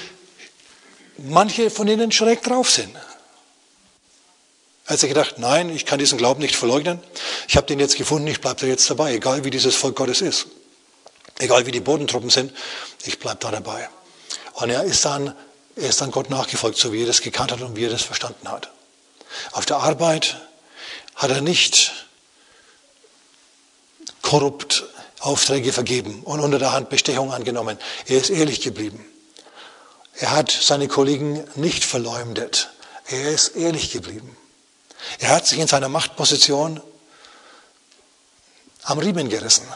[1.17, 2.95] manche von ihnen schräg drauf sind.
[4.91, 6.99] Er hat sich gedacht, nein, ich kann diesen Glauben nicht verleugnen.
[7.47, 10.19] Ich habe den jetzt gefunden, ich bleibe da jetzt dabei, egal wie dieses Volk Gottes
[10.19, 10.47] ist.
[11.39, 12.51] Egal wie die Bodentruppen sind,
[13.05, 13.87] ich bleibe da dabei.
[14.55, 15.33] Und er ist, dann,
[15.77, 18.01] er ist dann Gott nachgefolgt, so wie er das gekannt hat und wie er das
[18.01, 18.69] verstanden hat.
[19.53, 20.41] Auf der Arbeit
[21.15, 21.93] hat er nicht
[24.21, 24.83] korrupt
[25.21, 27.77] Aufträge vergeben und unter der Hand Bestechung angenommen.
[28.07, 29.05] Er ist ehrlich geblieben.
[30.15, 32.71] Er hat seine Kollegen nicht verleumdet.
[33.07, 34.35] Er ist ehrlich geblieben.
[35.19, 36.81] Er hat sich in seiner Machtposition
[38.83, 39.67] am Riemen gerissen.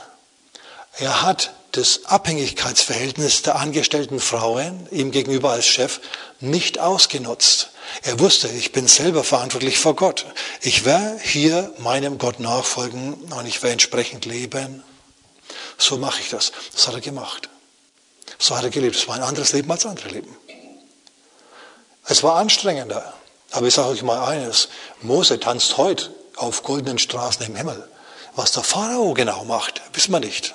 [0.98, 6.00] Er hat das Abhängigkeitsverhältnis der angestellten Frauen ihm gegenüber als Chef
[6.40, 7.72] nicht ausgenutzt.
[8.04, 10.26] Er wusste, ich bin selber verantwortlich vor Gott.
[10.62, 14.84] Ich werde hier meinem Gott nachfolgen und ich werde entsprechend leben.
[15.78, 16.52] So mache ich das.
[16.74, 17.50] Das hat er gemacht.
[18.40, 18.96] So hat er gelebt.
[18.96, 20.36] Es war ein anderes Leben als andere Leben.
[22.06, 23.14] Es war anstrengender.
[23.56, 24.68] Aber ich sage euch mal eines.
[25.02, 27.88] Mose tanzt heute auf goldenen Straßen im Himmel.
[28.36, 30.54] Was der Pharao genau macht, wissen wir nicht.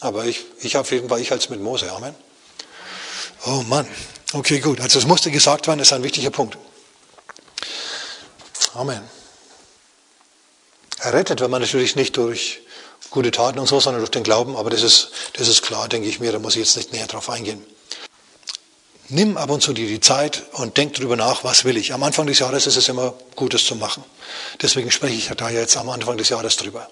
[0.00, 1.92] Aber ich, ich auf jeden Fall, ich als mit Mose.
[1.92, 2.14] Amen.
[3.44, 3.86] Oh Mann.
[4.32, 4.80] Okay, gut.
[4.80, 6.56] Also es musste gesagt werden, das ist ein wichtiger Punkt.
[8.72, 9.02] Amen.
[11.00, 12.62] Errettet wird man natürlich nicht durch
[13.10, 14.56] gute Taten und so, sondern durch den Glauben.
[14.56, 16.32] Aber das ist, das ist klar, denke ich mir.
[16.32, 17.62] Da muss ich jetzt nicht näher drauf eingehen.
[19.10, 21.92] Nimm ab und zu dir die Zeit und denk darüber nach, was will ich.
[21.92, 24.02] Am Anfang des Jahres ist es immer Gutes zu machen.
[24.62, 26.88] Deswegen spreche ich da jetzt am Anfang des Jahres drüber.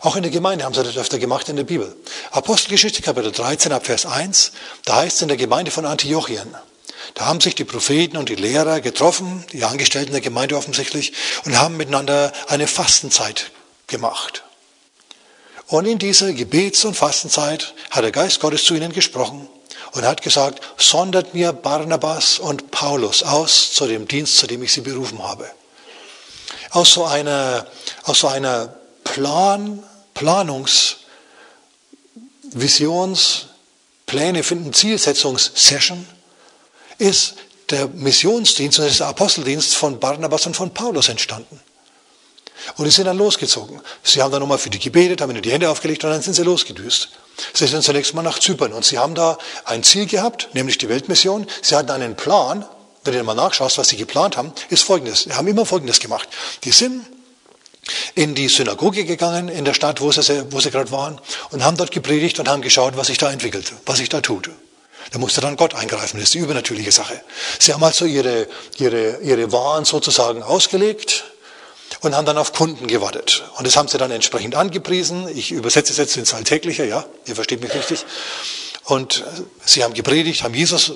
[0.00, 1.96] Auch in der Gemeinde haben sie das öfter gemacht in der Bibel.
[2.32, 4.52] Apostelgeschichte Kapitel 13 ab Vers 1,
[4.84, 6.54] da heißt es in der Gemeinde von Antiochien.
[7.14, 11.14] Da haben sich die Propheten und die Lehrer getroffen, die Angestellten der Gemeinde offensichtlich,
[11.46, 13.50] und haben miteinander eine Fastenzeit
[13.86, 14.44] gemacht.
[15.66, 19.48] Und in dieser Gebets- und Fastenzeit hat der Geist Gottes zu ihnen gesprochen
[19.92, 24.72] und hat gesagt, sondert mir Barnabas und Paulus aus zu dem Dienst, zu dem ich
[24.72, 25.50] sie berufen habe.
[26.70, 27.66] Aus so einer,
[28.04, 28.74] aus so einer
[29.04, 29.82] Plan,
[30.14, 30.96] Planungs,
[32.52, 33.46] Visions,
[34.06, 36.06] Pläne finden, Zielsetzungssession
[36.98, 37.34] ist
[37.70, 41.60] der Missionsdienst und der Aposteldienst von Barnabas und von Paulus entstanden.
[42.76, 43.80] Und die sind dann losgezogen.
[44.02, 46.34] Sie haben dann nochmal für die gebetet, haben ihnen die Hände aufgelegt und dann sind
[46.34, 47.10] sie losgedüst.
[47.54, 50.88] Sie sind zunächst mal nach Zypern und sie haben da ein Ziel gehabt, nämlich die
[50.88, 51.46] Weltmission.
[51.62, 52.64] Sie hatten einen Plan,
[53.04, 55.22] wenn du mal nachschaust, was sie geplant haben, ist folgendes.
[55.22, 56.28] Sie haben immer folgendes gemacht.
[56.64, 57.06] Die sind
[58.14, 61.76] in die Synagoge gegangen, in der Stadt, wo sie, wo sie gerade waren, und haben
[61.76, 64.50] dort gepredigt und haben geschaut, was sich da entwickelt, was sich da tut.
[65.12, 67.20] Da musste dann Gott eingreifen, das ist die übernatürliche Sache.
[67.58, 71.24] Sie haben also ihre, ihre, ihre Waren sozusagen ausgelegt
[72.00, 73.44] und haben dann auf Kunden gewartet.
[73.56, 75.28] Und das haben sie dann entsprechend angepriesen.
[75.36, 78.04] Ich übersetze es jetzt ins Alltägliche, ja, ihr versteht mich richtig.
[78.84, 79.24] Und
[79.64, 80.92] sie haben gepredigt, haben Jesus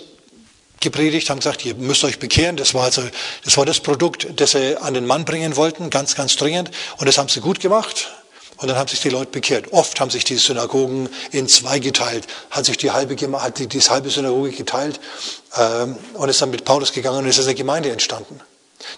[0.80, 2.56] gepredigt, haben gesagt, ihr müsst euch bekehren.
[2.56, 3.02] Das war also,
[3.44, 6.70] das war das Produkt, das sie an den Mann bringen wollten, ganz, ganz dringend.
[6.98, 8.10] Und das haben sie gut gemacht.
[8.58, 9.72] Und dann haben sich die Leute bekehrt.
[9.72, 13.80] Oft haben sich die Synagogen in zwei geteilt, hat sich die halbe, hat die, die
[13.80, 15.00] halbe Synagoge geteilt
[15.56, 18.40] ähm, und ist dann mit Paulus gegangen und ist eine Gemeinde entstanden.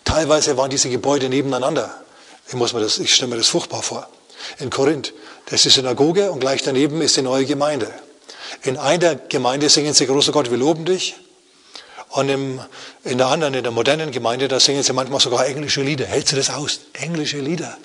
[0.05, 2.03] Teilweise waren diese Gebäude nebeneinander.
[2.49, 4.09] Ich, muss mir das, ich stelle mir das furchtbar vor.
[4.59, 5.12] In Korinth,
[5.47, 7.92] da ist die Synagoge und gleich daneben ist die neue Gemeinde.
[8.62, 11.16] In einer Gemeinde singen sie, großer Gott, wir loben dich.
[12.11, 12.61] Und im,
[13.03, 16.07] in der anderen, in der modernen Gemeinde, da singen sie manchmal sogar englische Lieder.
[16.07, 16.81] Hältst du das aus?
[16.92, 17.77] Englische Lieder.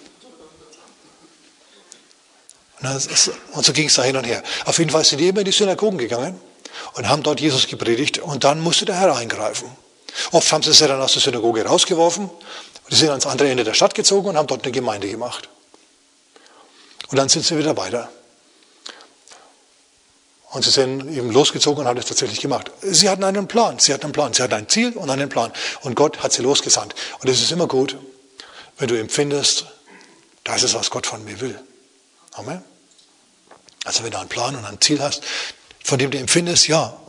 [2.81, 3.09] Und,
[3.53, 4.43] und so ging es da hin und her.
[4.65, 6.39] Auf jeden Fall sind die immer in die Synagogen gegangen
[6.93, 9.69] und haben dort Jesus gepredigt und dann musste der Herr eingreifen.
[10.31, 13.63] Oft haben sie sie dann aus der Synagoge rausgeworfen und die sind ans andere Ende
[13.63, 15.49] der Stadt gezogen und haben dort eine Gemeinde gemacht.
[17.09, 18.09] Und dann sind sie wieder weiter.
[20.51, 22.71] Und sie sind eben losgezogen und haben es tatsächlich gemacht.
[22.81, 25.51] Sie hatten einen Plan, sie hatten einen Plan, sie hatten ein Ziel und einen Plan.
[25.81, 26.95] Und Gott hat sie losgesandt.
[27.19, 27.97] Und es ist immer gut,
[28.77, 29.67] wenn du empfindest,
[30.43, 31.59] das ist, was Gott von mir will.
[32.31, 32.63] Amen.
[33.85, 35.21] Also wenn du einen Plan und ein Ziel hast,
[35.83, 36.99] von dem du empfindest, ja,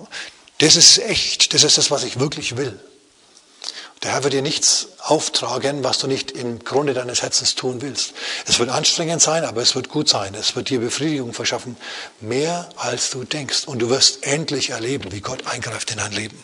[0.59, 2.79] das ist echt, das ist das, was ich wirklich will.
[4.03, 8.15] Der Herr wird dir nichts auftragen, was du nicht im Grunde deines Herzens tun willst.
[8.47, 10.35] Es wird anstrengend sein, aber es wird gut sein.
[10.35, 11.77] Es wird dir Befriedigung verschaffen,
[12.21, 13.65] mehr als du denkst.
[13.67, 16.43] Und du wirst endlich erleben, wie Gott eingreift in dein Leben.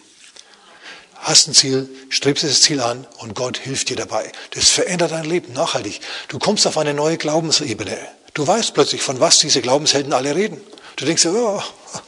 [1.15, 4.31] Hast ein Ziel, strebst dieses Ziel an und Gott hilft dir dabei.
[4.51, 6.01] Das verändert dein Leben nachhaltig.
[6.29, 7.97] Du kommst auf eine neue Glaubensebene.
[8.35, 10.61] Du weißt plötzlich, von was diese Glaubenshelden alle reden.
[10.97, 11.63] Du denkst, oh,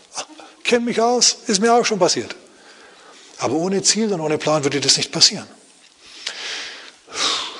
[0.62, 2.36] kenn mich aus, ist mir auch schon passiert.
[3.38, 5.46] Aber ohne Ziel und ohne Plan würde das nicht passieren.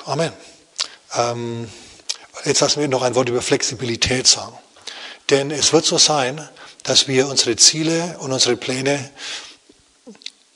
[0.05, 0.33] Amen.
[1.15, 1.69] Ähm,
[2.45, 4.57] jetzt lassen wir noch ein Wort über Flexibilität sagen.
[5.29, 6.47] Denn es wird so sein,
[6.83, 9.09] dass wir unsere Ziele und unsere Pläne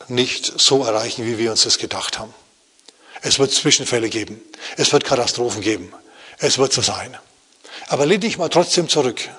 [0.07, 2.33] nicht so erreichen, wie wir uns das gedacht haben.
[3.21, 4.41] Es wird Zwischenfälle geben.
[4.75, 5.93] Es wird Katastrophen geben.
[6.39, 7.17] Es wird so sein.
[7.87, 9.29] Aber lehn dich mal trotzdem zurück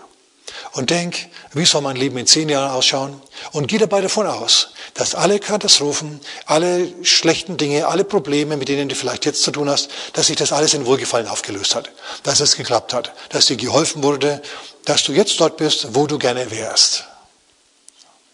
[0.72, 3.20] und denk, wie soll mein Leben in zehn Jahren ausschauen?
[3.52, 8.88] Und geh dabei davon aus, dass alle Katastrophen, alle schlechten Dinge, alle Probleme, mit denen
[8.88, 11.90] du vielleicht jetzt zu tun hast, dass sich das alles in Wohlgefallen aufgelöst hat,
[12.22, 14.42] dass es geklappt hat, dass dir geholfen wurde,
[14.84, 17.04] dass du jetzt dort bist, wo du gerne wärst.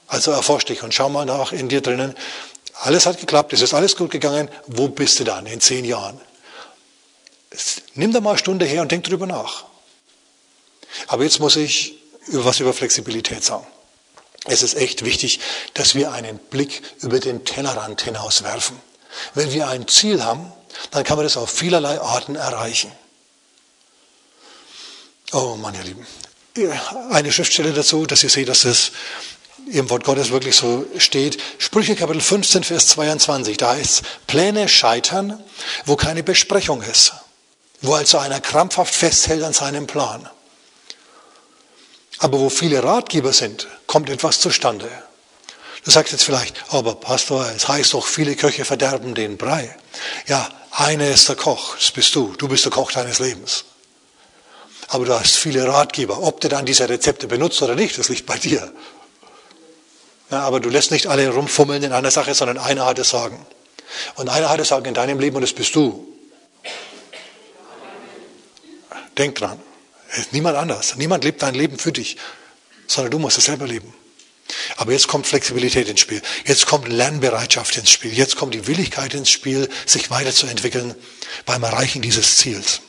[0.07, 2.17] Also erforsch dich und schau mal nach in dir drinnen,
[2.83, 4.49] Alles hat geklappt, es ist alles gut gegangen.
[4.67, 6.19] Wo bist du dann in zehn Jahren?
[7.95, 9.65] Nimm da mal eine Stunde her und denk drüber nach.
[11.07, 12.00] Aber jetzt muss ich
[12.33, 13.67] was über Flexibilität sagen.
[14.47, 15.41] Es ist echt wichtig,
[15.75, 18.81] dass wir einen Blick über den Tellerrand hinaus werfen.
[19.35, 20.53] Wenn wir ein Ziel haben,
[20.93, 22.91] dann kann man das auf vielerlei Arten erreichen.
[25.33, 26.07] Oh Mann, ihr Lieben.
[27.11, 28.93] Eine Schriftstelle dazu, dass ihr seht, dass das
[29.71, 31.41] im Wort Gottes wirklich so steht.
[31.59, 33.57] Sprüche Kapitel 15, Vers 22.
[33.57, 35.43] Da heißt es, Pläne scheitern,
[35.85, 37.13] wo keine Besprechung ist.
[37.83, 40.29] Wo also einer krampfhaft festhält an seinem Plan.
[42.21, 44.89] Aber wo viele Ratgeber sind, kommt etwas zustande.
[45.85, 49.75] Du sagst jetzt vielleicht, aber Pastor, es heißt doch, viele Köche verderben den Brei.
[50.27, 52.35] Ja, einer ist der Koch, das bist du.
[52.37, 53.65] Du bist der Koch deines Lebens.
[54.89, 56.23] Aber du hast viele Ratgeber.
[56.23, 58.71] Ob du dann diese Rezepte benutzt oder nicht, das liegt bei dir.
[60.31, 63.47] Ja, aber du lässt nicht alle rumfummeln in einer Sache, sondern einer hat es Sagen.
[64.17, 66.07] Und einer hat es Sagen in deinem Leben und das bist du.
[69.17, 69.59] Denk dran.
[70.33, 70.97] Niemand anders.
[70.97, 72.17] Niemand lebt dein Leben für dich,
[72.87, 73.95] sondern du musst es selber leben.
[74.77, 76.23] Aber jetzt kommt Flexibilität ins Spiel.
[76.45, 78.13] Jetzt kommt Lernbereitschaft ins Spiel.
[78.13, 80.95] Jetzt kommt die Willigkeit ins Spiel, sich weiterzuentwickeln
[81.47, 82.81] beim Erreichen dieses Ziels.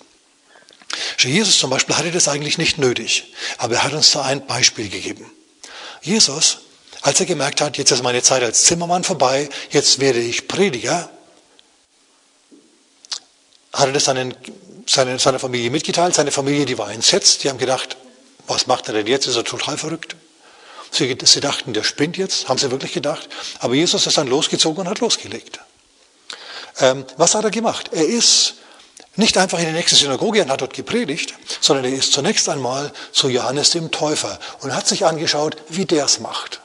[1.19, 4.89] Jesus zum Beispiel hatte das eigentlich nicht nötig, aber er hat uns da ein Beispiel
[4.89, 5.29] gegeben.
[6.01, 6.60] Jesus,
[7.01, 11.10] als er gemerkt hat, jetzt ist meine Zeit als Zimmermann vorbei, jetzt werde ich Prediger,
[13.73, 14.36] hat er das seinen,
[14.91, 16.13] seine, seiner Familie mitgeteilt.
[16.15, 17.43] Seine Familie, die war entsetzt.
[17.43, 17.97] Die haben gedacht,
[18.47, 19.27] was macht er denn jetzt?
[19.27, 20.15] Ist er total verrückt?
[20.91, 23.30] Sie, sie dachten, der spinnt jetzt, haben sie wirklich gedacht.
[23.60, 25.62] Aber Jesus ist dann losgezogen und hat losgelegt.
[26.80, 27.91] Ähm, was hat er gemacht?
[27.93, 28.56] Er ist
[29.15, 32.91] nicht einfach in die nächste Synagoge und hat dort gepredigt, sondern er ist zunächst einmal
[33.13, 36.60] zu Johannes dem Täufer und hat sich angeschaut, wie der es macht.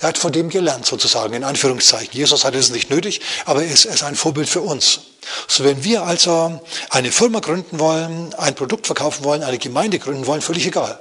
[0.00, 2.14] Er hat von dem gelernt, sozusagen, in Anführungszeichen.
[2.14, 5.00] Jesus hatte es nicht nötig, aber er ist, er ist ein Vorbild für uns.
[5.46, 10.26] So, wenn wir also eine Firma gründen wollen, ein Produkt verkaufen wollen, eine Gemeinde gründen
[10.26, 10.98] wollen, völlig egal.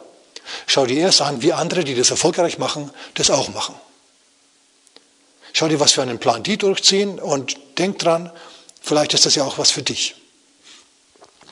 [0.67, 3.75] Schau dir erst an, wie andere, die das erfolgreich machen, das auch machen.
[5.53, 8.31] Schau dir, was für einen Plan die durchziehen und denk dran,
[8.81, 10.15] vielleicht ist das ja auch was für dich.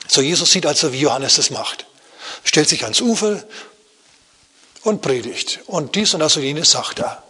[0.06, 1.86] So, Jesus sieht also, wie Johannes das macht.
[2.44, 3.42] Stellt sich ans Ufer
[4.82, 5.60] und predigt.
[5.66, 7.22] Und dies und das und jenes sagt er.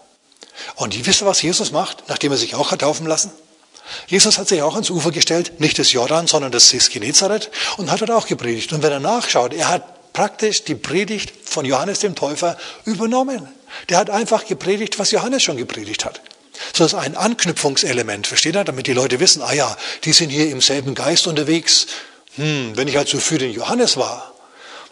[0.77, 3.31] Und die wissen, was Jesus macht, nachdem er sich auch hat taufen lassen?
[4.07, 7.91] Jesus hat sich auch ans Ufer gestellt, nicht des Jordan, sondern des Sees Genezareth und
[7.91, 8.73] hat dort auch gepredigt.
[8.73, 13.49] Und wenn er nachschaut, er hat praktisch die Predigt von Johannes dem Täufer übernommen.
[13.89, 16.21] Der hat einfach gepredigt, was Johannes schon gepredigt hat.
[16.75, 18.65] So ist ein Anknüpfungselement, versteht ihr?
[18.65, 21.87] Damit die Leute wissen, ah ja, die sind hier im selben Geist unterwegs
[22.39, 24.33] hm, wenn ich also für den Johannes war,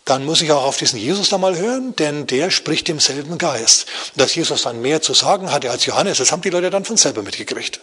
[0.06, 3.38] dann muss ich auch auf diesen Jesus da mal hören, denn der spricht im selben
[3.38, 3.86] Geist.
[4.14, 6.96] dass Jesus dann mehr zu sagen hatte als Johannes, das haben die Leute dann von
[6.96, 7.80] selber mitgekriegt.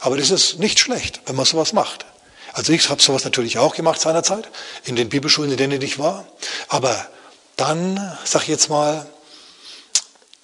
[0.00, 2.04] Aber das ist nicht schlecht, wenn man sowas macht.
[2.52, 4.48] Also ich habe sowas natürlich auch gemacht seinerzeit,
[4.84, 6.26] in den Bibelschulen, in denen ich war.
[6.68, 7.08] Aber
[7.56, 9.08] dann, sag ich jetzt mal,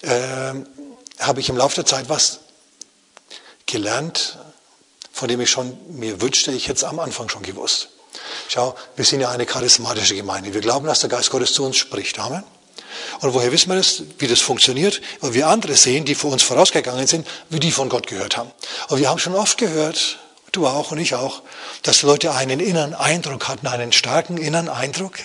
[0.01, 0.55] äh,
[1.19, 2.41] habe ich im Laufe der Zeit was
[3.67, 4.39] gelernt,
[5.13, 7.91] von dem ich schon mir wünschte, ich hätte es am Anfang schon gewusst.
[8.49, 10.55] Schau, wir sind ja eine charismatische Gemeinde.
[10.55, 12.19] Wir glauben, dass der Geist Gottes zu uns spricht.
[12.19, 12.45] Amen.
[13.21, 15.01] Und woher wissen wir das, wie das funktioniert?
[15.21, 18.51] Weil wir andere sehen, die vor uns vorausgegangen sind, wie die von Gott gehört haben.
[18.89, 20.19] Und wir haben schon oft gehört,
[20.53, 21.43] du auch und ich auch,
[21.83, 25.19] dass Leute einen inneren Eindruck hatten, einen starken inneren Eindruck.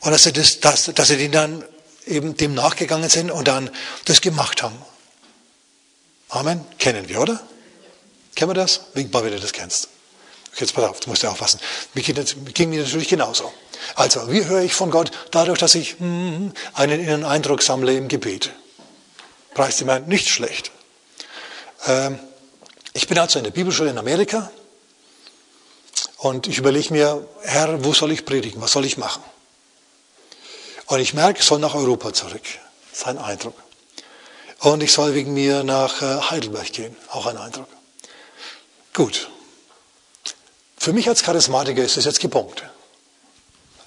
[0.00, 1.64] Und dass sie, das, dass, dass sie dann
[2.06, 3.70] eben dem nachgegangen sind und dann
[4.04, 4.76] das gemacht haben.
[6.28, 6.64] Amen.
[6.78, 7.40] Kennen wir, oder?
[8.34, 8.80] Kennen wir das?
[8.94, 9.88] Wink mal, wenn du das kennst.
[10.56, 11.60] Jetzt pass auf, du musst ja aufpassen.
[11.94, 13.52] Mir ging mir natürlich genauso.
[13.96, 15.10] Also, wie höre ich von Gott?
[15.30, 18.50] Dadurch, dass ich mm, einen inneren Eindruck sammle im Gebet.
[19.52, 20.70] Preist ihm nicht schlecht.
[21.86, 22.18] Ähm,
[22.92, 24.50] ich bin also in der Bibelschule in Amerika
[26.18, 28.60] und ich überlege mir, Herr, wo soll ich predigen?
[28.62, 29.22] Was soll ich machen?
[30.86, 32.42] Und ich merke, ich soll nach Europa zurück.
[32.92, 33.54] Sein Eindruck.
[34.60, 36.96] Und ich soll wegen mir nach äh, Heidelberg gehen.
[37.10, 37.68] Auch ein Eindruck.
[38.92, 39.28] Gut,
[40.84, 42.62] für mich als Charismatiker ist es jetzt gepunkt.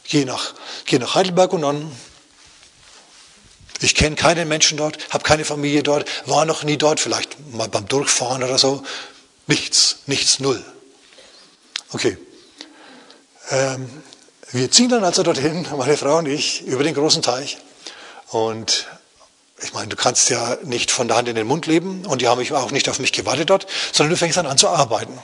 [0.04, 1.92] Geh nach, geh nach Heidelberg und dann,
[3.82, 7.70] ich kenne keinen Menschen dort, habe keine Familie dort, war noch nie dort, vielleicht mal
[7.70, 8.84] beim Durchfahren oder so.
[9.46, 10.66] Nichts, nichts, null.
[11.92, 12.18] Okay.
[13.52, 13.88] Ähm,
[14.52, 17.58] wir ziehen dann also dorthin, meine Frau und ich, über den großen Teich.
[18.30, 18.88] Und
[19.62, 22.28] ich meine, du kannst ja nicht von der Hand in den Mund leben und die
[22.28, 25.20] haben auch nicht auf mich gewartet dort, sondern du fängst dann an zu arbeiten.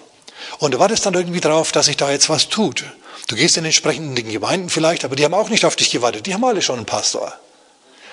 [0.59, 2.84] Und du wartest dann irgendwie drauf, dass sich da jetzt was tut.
[3.27, 6.25] Du gehst in entsprechenden Gemeinden vielleicht, aber die haben auch nicht auf dich gewartet.
[6.25, 7.34] Die haben alle schon einen Pastor.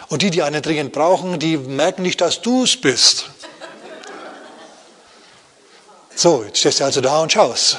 [0.08, 3.30] Und die, die einen dringend brauchen, die merken nicht, dass du es bist.
[6.14, 7.78] So, jetzt stehst du also da und schaust.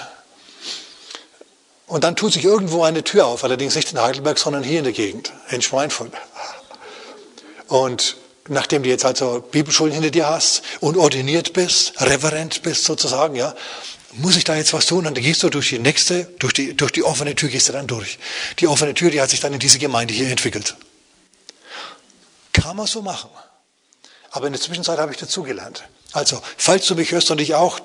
[1.88, 4.86] Und dann tut sich irgendwo eine Tür auf, allerdings nicht in Heidelberg, sondern hier in
[4.86, 6.14] der Gegend, in Schweinfurt.
[7.68, 8.16] Und
[8.48, 13.54] nachdem du jetzt also Bibelschulen hinter dir hast und ordiniert bist, Reverend bist sozusagen, ja,
[14.14, 15.06] muss ich da jetzt was tun?
[15.06, 17.74] Und dann gehst du durch die nächste, durch die, durch die offene Tür gehst du
[17.74, 18.20] dann durch.
[18.60, 20.76] Die offene Tür, die hat sich dann in diese Gemeinde hier entwickelt.
[22.54, 23.30] Kann man so machen.
[24.32, 25.84] Aber in der Zwischenzeit habe ich dazugelernt.
[26.14, 27.80] Also, falls du mich hörst und dich auch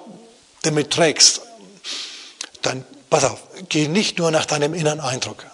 [0.63, 1.43] damit trägst,
[2.63, 5.45] dann pass auf, geh nicht nur nach deinem inneren Eindruck.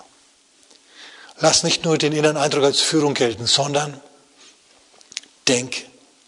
[1.38, 4.00] Lass nicht nur den inneren Eindruck als Führung gelten, sondern
[5.48, 5.86] denk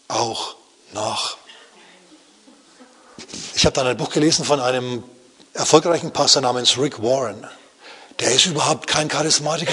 [0.09, 0.57] auch
[0.93, 1.37] nach.
[3.65, 5.03] Ich habe dann ein Buch gelesen von einem
[5.55, 7.47] erfolgreichen Pastor namens Rick Warren.
[8.21, 9.73] Der ist überhaupt kein Charismatiker.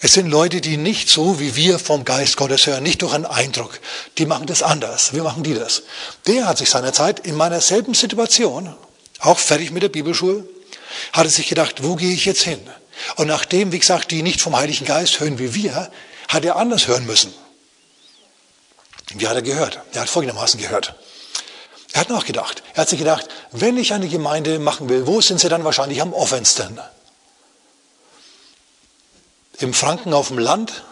[0.00, 3.26] Es sind Leute, die nicht so wie wir vom Geist Gottes hören, nicht durch einen
[3.26, 3.78] Eindruck.
[4.18, 5.14] Die machen das anders.
[5.14, 5.84] Wie machen die das?
[6.26, 8.74] Der hat sich seinerzeit in meiner selben Situation,
[9.20, 10.44] auch fertig mit der Bibelschule,
[11.12, 12.58] hat er sich gedacht, wo gehe ich jetzt hin?
[13.14, 15.92] Und nachdem, wie gesagt, die nicht vom Heiligen Geist hören wie wir,
[16.26, 17.32] hat er anders hören müssen.
[19.14, 19.78] Wie hat er gehört?
[19.92, 20.96] Er hat folgendermaßen gehört.
[21.92, 22.62] Er hat nachgedacht.
[22.74, 26.00] Er hat sich gedacht, wenn ich eine Gemeinde machen will, wo sind sie dann wahrscheinlich
[26.00, 26.80] am offensten?
[29.58, 30.84] Im Franken auf dem Land?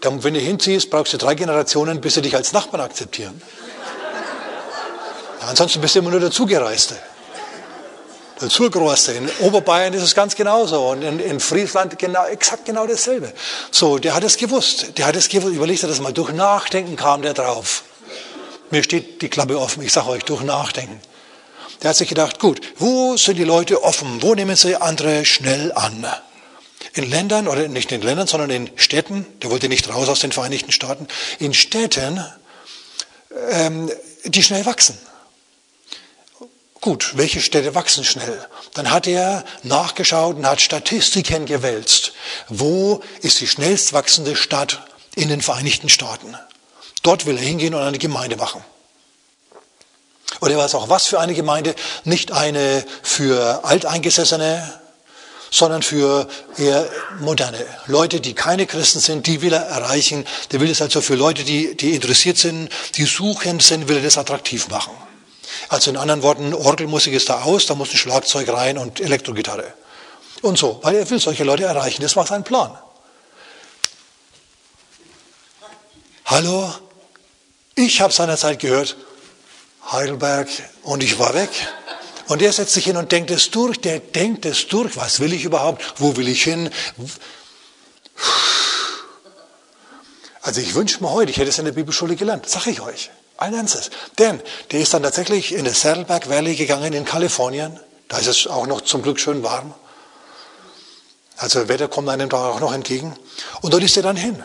[0.00, 3.42] Dann, wenn du hinziehst, brauchst du drei Generationen, bis sie dich als Nachbarn akzeptieren.
[5.40, 6.96] Ja, ansonsten bist du immer nur der Zugereiste.
[8.40, 9.12] Der Zugereiste.
[9.12, 10.88] In Oberbayern ist es ganz genauso.
[10.88, 13.32] Und in, in, Friesland genau, exakt genau dasselbe.
[13.72, 14.96] So, der hat es gewusst.
[14.96, 15.54] Der hat es gewusst.
[15.54, 16.12] Überlegt er das mal.
[16.12, 17.82] Durch Nachdenken kam der drauf.
[18.70, 21.00] Mir steht die Klappe offen, ich sage euch, durch Nachdenken.
[21.82, 24.20] Der hat sich gedacht, gut, wo sind die Leute offen?
[24.22, 26.06] Wo nehmen sie andere schnell an?
[26.94, 30.32] In Ländern, oder nicht in Ländern, sondern in Städten, der wollte nicht raus aus den
[30.32, 31.06] Vereinigten Staaten,
[31.38, 32.24] in Städten,
[33.50, 33.90] ähm,
[34.24, 34.98] die schnell wachsen.
[36.80, 38.46] Gut, welche Städte wachsen schnell?
[38.74, 42.12] Dann hat er nachgeschaut und hat Statistiken gewälzt.
[42.48, 46.36] Wo ist die schnellst wachsende Stadt in den Vereinigten Staaten?
[47.08, 48.62] Dort will er hingehen und eine Gemeinde machen.
[50.40, 54.78] Und er weiß auch, was für eine Gemeinde, nicht eine für Alteingesessene,
[55.50, 56.28] sondern für
[56.58, 56.86] eher
[57.20, 60.26] moderne Leute, die keine Christen sind, die will er erreichen.
[60.52, 64.02] Der will es also für Leute, die, die interessiert sind, die suchend sind, will er
[64.02, 64.92] das attraktiv machen.
[65.70, 69.72] Also in anderen Worten, Orgelmusik ist da aus, da muss ein Schlagzeug rein und Elektrogitarre.
[70.42, 72.02] Und so, weil er will solche Leute erreichen.
[72.02, 72.76] Das war sein Plan.
[76.26, 76.70] Hallo,
[77.78, 78.96] ich habe seinerzeit gehört,
[79.90, 80.48] Heidelberg,
[80.82, 81.50] und ich war weg.
[82.26, 85.32] Und er setzt sich hin und denkt es durch, der denkt es durch, was will
[85.32, 86.70] ich überhaupt, wo will ich hin.
[90.42, 93.10] Also ich wünsche mir heute, ich hätte es in der Bibelschule gelernt, sage ich euch.
[93.36, 93.90] Ein Ernstes.
[94.18, 97.78] Denn der ist dann tatsächlich in das Saddleback Valley gegangen in Kalifornien.
[98.08, 99.72] Da ist es auch noch zum Glück schön warm.
[101.36, 103.16] Also Wetter kommt einem da auch noch entgegen.
[103.62, 104.42] Und dort ist er dann hin.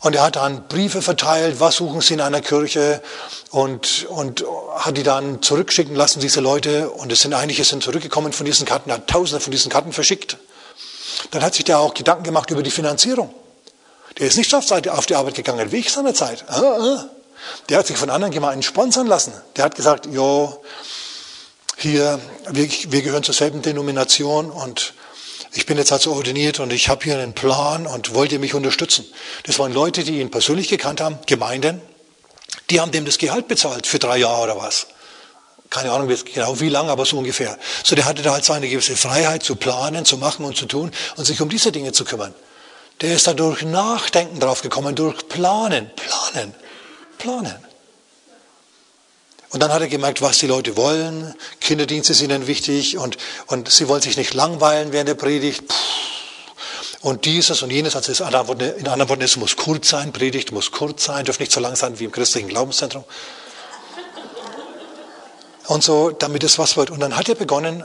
[0.00, 3.02] Und er hat dann Briefe verteilt, was suchen Sie in einer Kirche
[3.50, 4.44] und, und
[4.76, 6.88] hat die dann zurückschicken lassen, diese Leute.
[6.90, 10.38] Und es sind einige sind zurückgekommen von diesen Karten, hat tausende von diesen Karten verschickt.
[11.32, 13.34] Dann hat sich der auch Gedanken gemacht über die Finanzierung.
[14.18, 16.44] Der ist nicht auf die Arbeit gegangen, wie ich seinerzeit.
[16.48, 17.10] Ah, ah.
[17.68, 19.32] Der hat sich von anderen Gemeinden sponsern lassen.
[19.56, 20.62] Der hat gesagt, jo,
[21.76, 22.20] hier,
[22.50, 24.94] wir, wir gehören zur selben Denomination und
[25.52, 28.54] ich bin jetzt also ordiniert und ich habe hier einen Plan und wollt ihr mich
[28.54, 29.04] unterstützen?
[29.44, 31.80] Das waren Leute, die ihn persönlich gekannt haben, Gemeinden,
[32.70, 34.86] die haben dem das Gehalt bezahlt für drei Jahre oder was.
[35.70, 37.56] Keine Ahnung genau wie lang, aber so ungefähr.
[37.84, 40.90] So, der hatte da halt seine gewisse Freiheit zu planen, zu machen und zu tun
[41.16, 42.34] und sich um diese Dinge zu kümmern.
[43.00, 46.54] Der ist da durch Nachdenken draufgekommen, durch Planen, Planen,
[47.18, 47.69] Planen.
[49.50, 51.34] Und dann hat er gemerkt, was die Leute wollen.
[51.60, 55.64] Kinderdienste sind ihnen wichtig und, und sie wollen sich nicht langweilen während der Predigt.
[57.00, 61.04] Und dieses und jenes, also in anderen, Worten, es muss kurz sein, Predigt muss kurz
[61.04, 63.04] sein, darf nicht so lang sein wie im christlichen Glaubenszentrum.
[65.66, 66.90] Und so, damit es was wird.
[66.90, 67.84] Und dann hat er begonnen,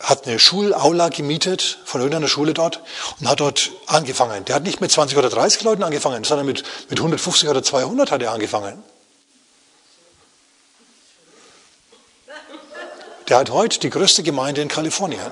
[0.00, 2.82] hat eine Schulaula gemietet von irgendeiner Schule dort
[3.20, 4.44] und hat dort angefangen.
[4.46, 8.10] Der hat nicht mit 20 oder 30 Leuten angefangen, sondern mit, mit 150 oder 200
[8.10, 8.82] hat er angefangen.
[13.30, 15.30] Der hat heute die größte Gemeinde in Kalifornien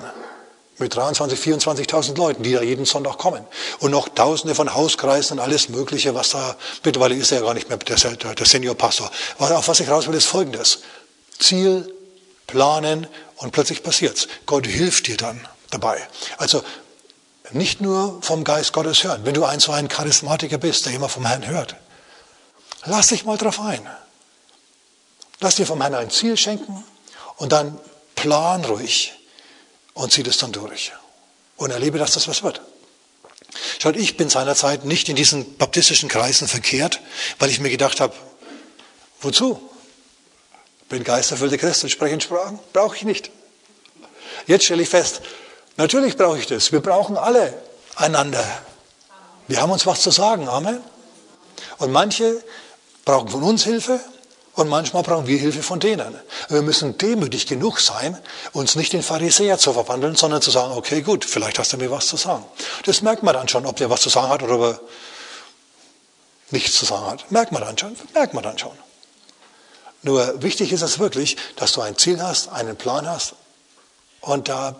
[0.77, 3.45] mit 23.000, 24.000 Leuten, die da jeden Sonntag kommen.
[3.79, 7.53] Und noch Tausende von Hauskreisen und alles Mögliche, was da, mittlerweile ist er ja gar
[7.53, 9.11] nicht mehr der, der Seniorpastor.
[9.37, 10.79] Auf was ich raus will, ist Folgendes.
[11.39, 11.93] Ziel,
[12.47, 14.29] planen und plötzlich passiert's.
[14.45, 16.01] Gott hilft dir dann dabei.
[16.37, 16.63] Also,
[17.51, 19.25] nicht nur vom Geist Gottes hören.
[19.25, 21.75] Wenn du ein so ein Charismatiker bist, der immer vom Herrn hört,
[22.85, 23.85] lass dich mal drauf ein.
[25.41, 26.85] Lass dir vom Herrn ein Ziel schenken
[27.39, 27.77] und dann
[28.21, 29.13] plan ruhig
[29.93, 30.91] und zieh das dann durch.
[31.57, 32.61] Und erlebe, dass das was wird.
[33.79, 37.01] Schaut, ich bin seinerzeit nicht in diesen baptistischen Kreisen verkehrt,
[37.39, 38.13] weil ich mir gedacht habe,
[39.21, 39.59] wozu?
[40.87, 42.59] Bin geisterfüllte Christ und spreche in Sprachen?
[42.73, 43.31] Brauche ich nicht.
[44.47, 45.21] Jetzt stelle ich fest,
[45.77, 46.71] natürlich brauche ich das.
[46.71, 47.53] Wir brauchen alle
[47.95, 48.45] einander.
[49.47, 50.47] Wir haben uns was zu sagen.
[50.47, 50.81] Amen.
[51.77, 52.43] Und manche
[53.05, 53.99] brauchen von uns Hilfe
[54.59, 56.15] und manchmal brauchen wir Hilfe von denen.
[56.49, 58.17] Wir müssen demütig genug sein,
[58.51, 61.89] uns nicht in Pharisäer zu verwandeln, sondern zu sagen, okay, gut, vielleicht hast du mir
[61.91, 62.43] was zu sagen.
[62.85, 64.79] Das merkt man dann schon, ob der was zu sagen hat oder er
[66.51, 67.31] nichts zu sagen hat.
[67.31, 68.77] Merkt man dann schon, merkt man dann schon.
[70.01, 73.35] Nur wichtig ist es wirklich, dass du ein Ziel hast, einen Plan hast
[74.21, 74.75] und da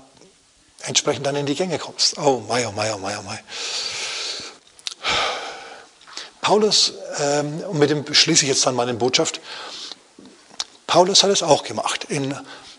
[0.84, 2.18] entsprechend dann in die Gänge kommst.
[2.18, 3.40] Oh, Mai, oh, Mai, oh, Mai, oh, Mai.
[6.42, 9.42] Paulus, ähm, und mit dem schließe ich jetzt dann meine Botschaft,
[10.90, 12.06] Paulus hat es auch gemacht.
[12.06, 12.36] In,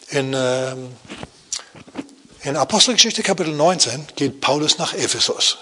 [0.08, 0.88] in, ähm,
[2.42, 5.58] in Apostelgeschichte Kapitel 19 geht Paulus nach Ephesus.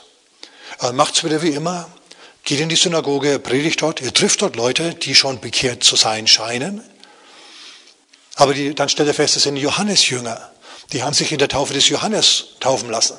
[0.78, 1.90] Er macht es wieder wie immer,
[2.44, 6.26] geht in die Synagoge, predigt dort, er trifft dort Leute, die schon bekehrt zu sein
[6.26, 6.82] scheinen.
[8.36, 10.50] Aber die, dann stellt er fest, es sind Johannesjünger.
[10.94, 13.18] Die haben sich in der Taufe des Johannes taufen lassen.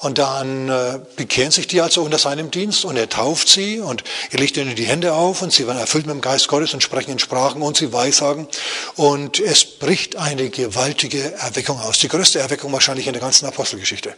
[0.00, 4.02] Und dann äh, bekehren sich die also unter seinem Dienst und er tauft sie und
[4.30, 6.82] er legt ihnen die Hände auf und sie werden erfüllt mit dem Geist Gottes und
[6.82, 8.48] sprechen in Sprachen und sie weissagen.
[8.96, 11.98] Und es bricht eine gewaltige Erweckung aus.
[11.98, 14.14] Die größte Erweckung wahrscheinlich in der ganzen Apostelgeschichte.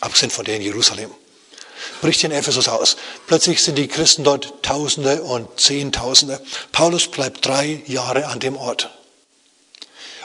[0.00, 1.10] Abgesehen von der in Jerusalem.
[2.00, 2.96] Bricht in Ephesus aus.
[3.26, 6.40] Plötzlich sind die Christen dort Tausende und Zehntausende.
[6.72, 8.88] Paulus bleibt drei Jahre an dem Ort.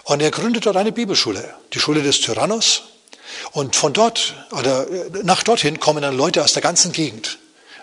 [0.05, 1.53] Und er gründet dort eine Bibelschule.
[1.73, 2.83] Die Schule des Tyrannos
[3.51, 7.39] und von dort oder äh, nach dorthin kommen dann Leute aus der ganzen Gegend,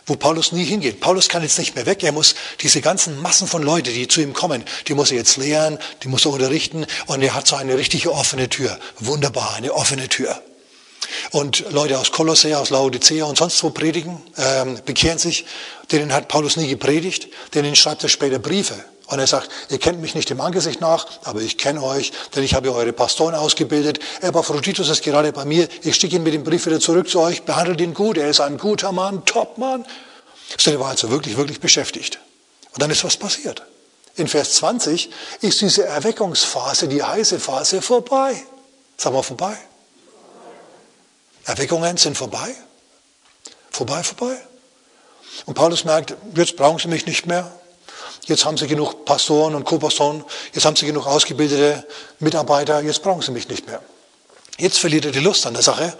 [0.07, 1.01] wo Paulus nie hingeht.
[1.01, 2.03] Paulus kann jetzt nicht mehr weg.
[2.03, 5.37] Er muss diese ganzen Massen von Leuten, die zu ihm kommen, die muss er jetzt
[5.37, 6.87] lehren, die muss er unterrichten.
[7.07, 8.79] Und er hat so eine richtige offene Tür.
[8.99, 10.41] Wunderbar, eine offene Tür.
[11.31, 15.45] Und Leute aus Kolossee, aus Laodicea und sonst wo predigen, ähm, bekehren sich.
[15.93, 18.85] Denen hat Paulus nie gepredigt, denen schreibt er später Briefe.
[19.07, 22.43] Und er sagt, ihr kennt mich nicht im Angesicht nach, aber ich kenne euch, denn
[22.43, 23.99] ich habe eure Pastoren ausgebildet.
[24.23, 25.69] Epaphroditus ist gerade bei mir.
[25.83, 27.43] Ich schicke ihn mit dem Brief wieder zurück zu euch.
[27.43, 28.17] Behandelt ihn gut.
[28.17, 29.85] Er ist ein guter Mann, Top-Mann.
[30.59, 32.19] So, er war also wirklich, wirklich beschäftigt.
[32.73, 33.63] Und dann ist was passiert.
[34.17, 35.11] In Vers 20
[35.43, 38.43] ist diese Erweckungsphase, die heiße Phase vorbei.
[38.97, 39.57] Sagen wir vorbei.
[41.45, 42.55] Erweckungen sind vorbei.
[43.71, 44.37] Vorbei, vorbei.
[45.47, 47.53] Und Paulus merkt, jetzt brauchen sie mich nicht mehr.
[48.27, 51.87] Jetzt haben Sie genug Pastoren und Co-Pastoren, jetzt haben Sie genug ausgebildete
[52.21, 53.83] Mitarbeiter, jetzt brauchen Sie mich nicht mehr.
[54.59, 55.97] Jetzt verliert er die Lust an der Sache.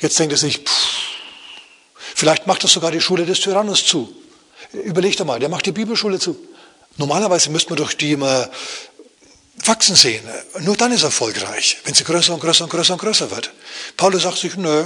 [0.00, 0.88] Jetzt denkt er sich, pff,
[2.14, 4.14] vielleicht macht er sogar die Schule des Tyrannus zu.
[4.72, 6.36] Überlegt doch mal, der macht die Bibelschule zu.
[6.96, 8.48] Normalerweise müsste man durch die immer
[9.64, 10.26] wachsen sehen.
[10.60, 13.52] Nur dann ist er erfolgreich, wenn sie größer und größer und größer und größer wird.
[13.96, 14.84] Paulus sagt sich, nö,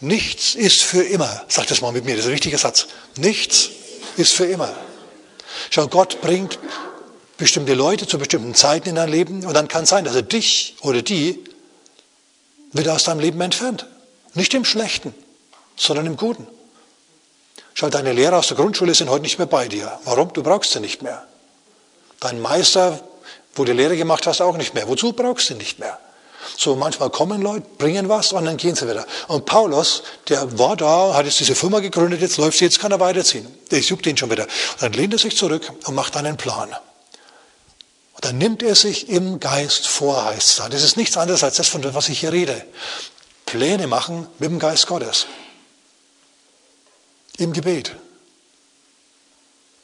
[0.00, 1.44] nichts ist für immer.
[1.48, 2.86] Sagt das mal mit mir, das ist ein wichtiger Satz.
[3.16, 3.70] Nichts
[4.16, 4.74] ist für immer.
[5.70, 6.58] Schau, Gott bringt
[7.36, 10.22] bestimmte Leute zu bestimmten Zeiten in dein Leben und dann kann es sein, dass er
[10.22, 11.44] dich oder die
[12.72, 13.86] wieder aus deinem Leben entfernt.
[14.34, 15.14] Nicht im Schlechten,
[15.76, 16.46] sondern im Guten.
[17.74, 19.98] Schau, deine Lehrer aus der Grundschule sind heute nicht mehr bei dir.
[20.04, 20.32] Warum?
[20.32, 21.26] Du brauchst sie nicht mehr.
[22.20, 23.00] Dein Meister,
[23.54, 24.88] wo du Lehre gemacht hast, auch nicht mehr.
[24.88, 25.98] Wozu brauchst du nicht mehr?
[26.56, 29.06] So manchmal kommen Leute, bringen was und dann gehen sie wieder.
[29.28, 32.92] Und Paulus, der war da, hat jetzt diese Firma gegründet, jetzt läuft sie, jetzt kann
[32.92, 33.46] er weiterziehen.
[33.70, 34.44] Der juckt ihn schon wieder.
[34.44, 36.70] Und dann lehnt er sich zurück und macht einen Plan.
[38.14, 40.68] Und dann nimmt er sich im Geist vor, heißt es da.
[40.68, 42.64] Das ist nichts anderes als das, von dem, was ich hier rede.
[43.44, 45.26] Pläne machen mit dem Geist Gottes.
[47.36, 47.94] Im Gebet.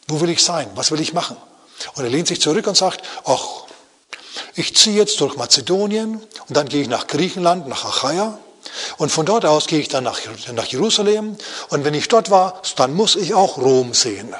[0.08, 0.70] Wo will ich sein?
[0.74, 1.36] Was will ich machen?
[1.94, 3.64] Und er lehnt sich zurück und sagt, ach,
[4.54, 6.16] ich ziehe jetzt durch Mazedonien
[6.48, 8.38] und dann gehe ich nach Griechenland, nach Achaia.
[8.96, 10.20] Und von dort aus gehe ich dann nach,
[10.68, 11.36] Jerusalem.
[11.68, 14.34] Und wenn ich dort war, dann muss ich auch Rom sehen.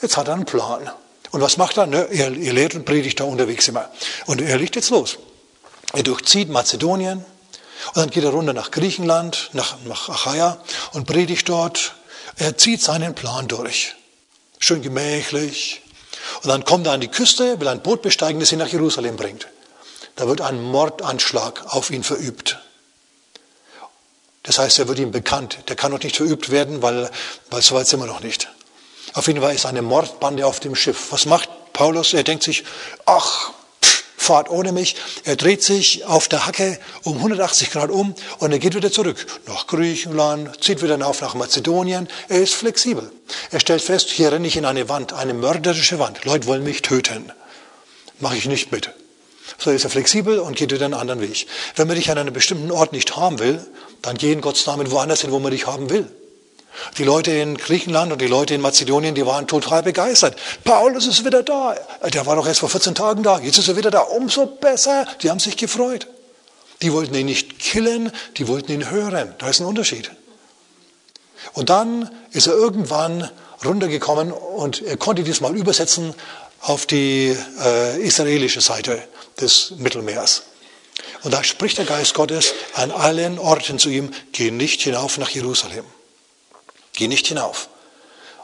[0.00, 0.90] Jetzt hat er einen Plan.
[1.30, 1.86] Und was macht er?
[1.86, 3.90] Ne, er, er lehrt und predigt da unterwegs immer.
[4.26, 5.18] Und er legt jetzt los.
[5.92, 7.24] Er durchzieht Mazedonien
[7.88, 10.62] und dann geht er runter nach Griechenland, nach, nach Achaia
[10.92, 11.94] und predigt dort.
[12.36, 13.96] Er zieht seinen Plan durch.
[14.58, 15.82] Schön gemächlich,
[16.42, 19.16] und dann kommt er an die Küste, will ein Boot besteigen, das ihn nach Jerusalem
[19.16, 19.48] bringt.
[20.16, 22.58] Da wird ein Mordanschlag auf ihn verübt.
[24.42, 25.58] Das heißt, er wird ihm bekannt.
[25.68, 27.10] Der kann noch nicht verübt werden, weil,
[27.50, 28.48] weil so weit sind wir noch nicht.
[29.12, 31.12] Auf jeden Fall ist eine Mordbande auf dem Schiff.
[31.12, 32.14] Was macht Paulus?
[32.14, 32.64] Er denkt sich,
[33.06, 33.52] ach,
[34.20, 34.96] fahrt ohne mich.
[35.24, 39.26] Er dreht sich auf der Hacke um 180 Grad um und er geht wieder zurück
[39.46, 42.06] nach Griechenland, zieht wieder auf nach Mazedonien.
[42.28, 43.10] Er ist flexibel.
[43.50, 46.24] Er stellt fest, hier renne ich in eine Wand, eine mörderische Wand.
[46.26, 47.32] Leute wollen mich töten.
[48.18, 48.90] mache ich nicht mit.
[49.58, 51.46] So ist er flexibel und geht wieder einen anderen Weg.
[51.76, 53.66] Wenn man dich an einem bestimmten Ort nicht haben will,
[54.02, 56.06] dann geh in Gottes Namen woanders hin, wo man dich haben will.
[56.98, 60.36] Die Leute in Griechenland und die Leute in Mazedonien, die waren total begeistert.
[60.64, 61.76] Paulus ist wieder da.
[62.12, 63.38] Der war doch erst vor 14 Tagen da.
[63.40, 64.00] Jetzt ist er wieder da.
[64.00, 65.06] Umso besser.
[65.22, 66.06] Die haben sich gefreut.
[66.82, 69.34] Die wollten ihn nicht killen, die wollten ihn hören.
[69.38, 70.10] Da ist ein Unterschied.
[71.52, 73.28] Und dann ist er irgendwann
[73.64, 76.14] runtergekommen und er konnte diesmal übersetzen
[76.60, 79.02] auf die äh, israelische Seite
[79.40, 80.42] des Mittelmeers.
[81.22, 85.30] Und da spricht der Geist Gottes an allen Orten zu ihm, geh nicht hinauf nach
[85.30, 85.84] Jerusalem.
[86.92, 87.68] Geh nicht hinauf.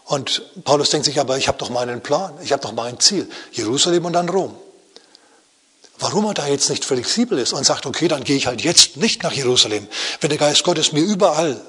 [0.05, 3.29] Und Paulus denkt sich, aber ich habe doch meinen Plan, ich habe doch mein Ziel,
[3.53, 4.57] Jerusalem und dann Rom.
[5.99, 8.99] Warum er da jetzt nicht flexibel ist und sagt, okay, dann gehe ich halt jetzt
[8.99, 9.89] nicht nach Jerusalem.
[10.21, 11.61] Wenn der Geist Gottes mir überall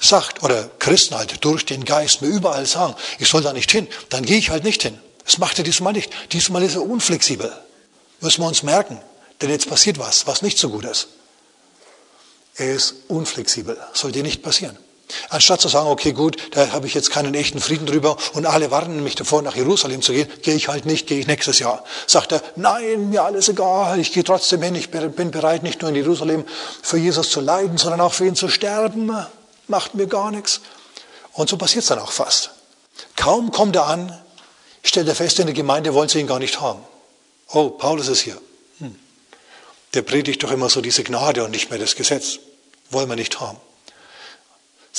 [0.00, 3.88] sagt, oder Christen halt durch den Geist mir überall sagen, ich soll da nicht hin,
[4.08, 4.98] dann gehe ich halt nicht hin.
[5.24, 6.10] Das macht er diesmal nicht.
[6.32, 7.52] Diesmal ist er unflexibel.
[8.20, 9.00] Müssen wir uns merken.
[9.40, 11.08] Denn jetzt passiert was, was nicht so gut ist.
[12.54, 13.76] Er ist unflexibel.
[13.92, 14.78] Soll dir nicht passieren.
[15.28, 18.70] Anstatt zu sagen, okay, gut, da habe ich jetzt keinen echten Frieden drüber und alle
[18.70, 21.84] warnen mich davor, nach Jerusalem zu gehen, gehe ich halt nicht, gehe ich nächstes Jahr.
[22.06, 25.90] Sagt er, nein, mir alles egal, ich gehe trotzdem hin, ich bin bereit, nicht nur
[25.90, 26.44] in Jerusalem
[26.82, 29.12] für Jesus zu leiden, sondern auch für ihn zu sterben,
[29.68, 30.60] macht mir gar nichts.
[31.32, 32.50] Und so passiert es dann auch fast.
[33.16, 34.18] Kaum kommt er an,
[34.82, 36.80] stellt er fest, in der Gemeinde wollen sie ihn gar nicht haben.
[37.48, 38.40] Oh, Paulus ist hier.
[38.78, 38.96] Hm.
[39.94, 42.38] Der predigt doch immer so diese Gnade und nicht mehr das Gesetz.
[42.90, 43.58] Wollen wir nicht haben.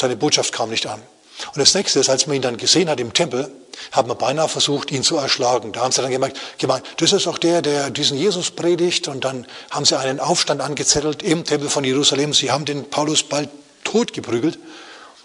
[0.03, 1.01] Seine Botschaft kam nicht an.
[1.47, 3.49] Und das nächste ist, als man ihn dann gesehen hat im Tempel,
[3.93, 5.71] hat man beinahe versucht, ihn zu erschlagen.
[5.71, 9.07] Da haben sie dann gemerkt, gemeint, das ist doch der, der diesen Jesus predigt.
[9.07, 12.33] Und dann haben sie einen Aufstand angezettelt im Tempel von Jerusalem.
[12.33, 13.49] Sie haben den Paulus bald
[13.85, 14.59] tot geprügelt.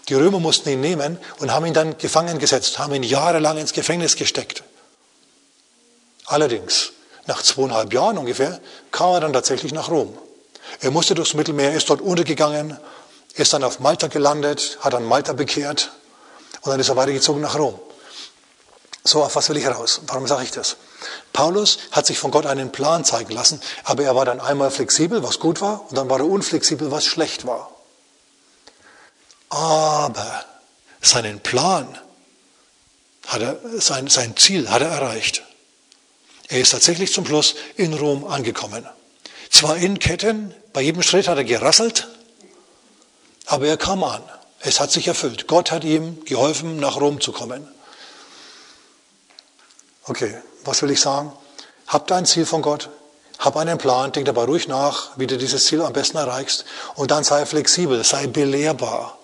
[0.07, 3.73] Die Römer mussten ihn nehmen und haben ihn dann gefangen gesetzt, haben ihn jahrelang ins
[3.73, 4.63] Gefängnis gesteckt.
[6.25, 6.93] Allerdings,
[7.27, 8.61] nach zweieinhalb Jahren ungefähr,
[8.91, 10.17] kam er dann tatsächlich nach Rom.
[10.79, 12.77] Er musste durchs Mittelmeer, ist dort untergegangen,
[13.39, 15.91] ist dann auf Malta gelandet, hat dann Malta bekehrt
[16.61, 17.79] und dann ist er weitergezogen nach Rom.
[19.03, 20.01] So, auf was will ich raus?
[20.07, 20.75] Warum sage ich das?
[21.31, 25.23] Paulus hat sich von Gott einen Plan zeigen lassen, aber er war dann einmal flexibel,
[25.23, 27.71] was gut war, und dann war er unflexibel, was schlecht war.
[29.49, 30.45] Aber
[31.01, 31.97] seinen Plan,
[33.25, 35.43] hat er, sein, sein Ziel hat er erreicht.
[36.47, 38.85] Er ist tatsächlich zum Schluss in Rom angekommen.
[39.49, 42.07] Zwar in Ketten, bei jedem Schritt hat er gerasselt,
[43.49, 44.21] aber er kam an.
[44.59, 45.47] Es hat sich erfüllt.
[45.47, 47.67] Gott hat ihm geholfen, nach Rom zu kommen.
[50.05, 51.33] Okay, was will ich sagen?
[51.87, 52.89] Hab dein Ziel von Gott,
[53.39, 57.09] hab einen Plan, denk dabei ruhig nach, wie du dieses Ziel am besten erreichst und
[57.09, 59.17] dann sei flexibel, sei belehrbar.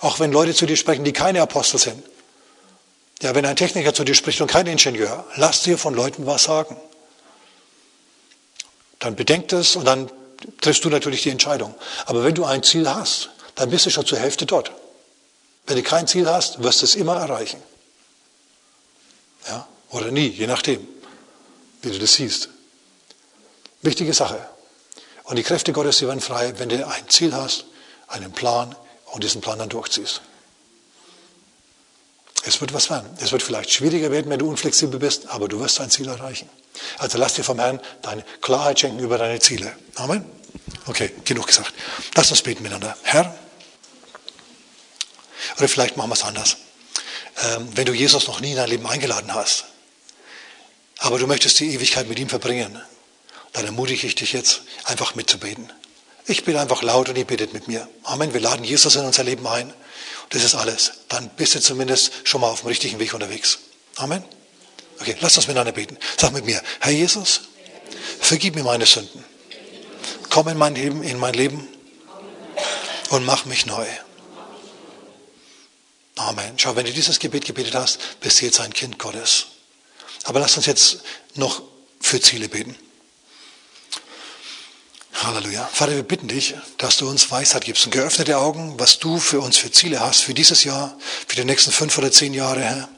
[0.00, 2.04] Auch wenn Leute zu dir sprechen, die keine Apostel sind.
[3.22, 6.44] Ja, wenn ein Techniker zu dir spricht und kein Ingenieur, lass dir von Leuten was
[6.44, 6.76] sagen.
[8.98, 10.10] Dann bedenkt es und dann
[10.60, 11.74] triffst du natürlich die Entscheidung.
[12.06, 14.72] Aber wenn du ein Ziel hast, dann bist du schon zur Hälfte dort.
[15.66, 17.62] Wenn du kein Ziel hast, wirst du es immer erreichen.
[19.46, 19.66] Ja?
[19.90, 20.86] Oder nie, je nachdem,
[21.82, 22.48] wie du das siehst.
[23.82, 24.46] Wichtige Sache.
[25.24, 27.66] Und die Kräfte Gottes, sie werden frei, wenn du ein Ziel hast,
[28.08, 28.74] einen Plan
[29.12, 30.22] und diesen Plan dann durchziehst.
[32.44, 33.08] Es wird was werden.
[33.20, 36.48] Es wird vielleicht schwieriger werden, wenn du unflexibel bist, aber du wirst dein Ziel erreichen.
[36.98, 39.72] Also lass dir vom Herrn deine Klarheit schenken über deine Ziele.
[39.96, 40.24] Amen.
[40.86, 41.72] Okay, genug gesagt.
[42.14, 42.96] Lass uns beten miteinander.
[43.02, 43.34] Herr,
[45.58, 46.56] oder vielleicht machen wir es anders.
[47.42, 49.64] Ähm, wenn du Jesus noch nie in dein Leben eingeladen hast,
[50.98, 52.80] aber du möchtest die Ewigkeit mit ihm verbringen,
[53.52, 55.72] dann ermutige ich dich jetzt, einfach mitzubeten.
[56.26, 57.88] Ich bete einfach laut und ihr betet mit mir.
[58.04, 58.32] Amen.
[58.34, 59.72] Wir laden Jesus in unser Leben ein.
[60.28, 60.92] Das ist alles.
[61.08, 63.58] Dann bist du zumindest schon mal auf dem richtigen Weg unterwegs.
[63.96, 64.22] Amen.
[65.00, 65.98] Okay, lass uns miteinander beten.
[66.18, 67.42] Sag mit mir, Herr Jesus,
[68.20, 69.24] vergib mir meine Sünden.
[70.28, 71.66] Komm in mein Leben, in mein Leben
[73.08, 73.86] und mach mich neu.
[76.16, 76.58] Amen.
[76.58, 79.46] Schau, wenn du dieses Gebet gebetet hast, bist du jetzt ein Kind Gottes.
[80.24, 81.00] Aber lass uns jetzt
[81.34, 81.62] noch
[82.00, 82.76] für Ziele beten.
[85.14, 85.68] Halleluja.
[85.72, 89.40] Vater, wir bitten dich, dass du uns Weisheit gibst und geöffnete Augen, was du für
[89.40, 90.96] uns für Ziele hast, für dieses Jahr,
[91.26, 92.88] für die nächsten fünf oder zehn Jahre, Herr.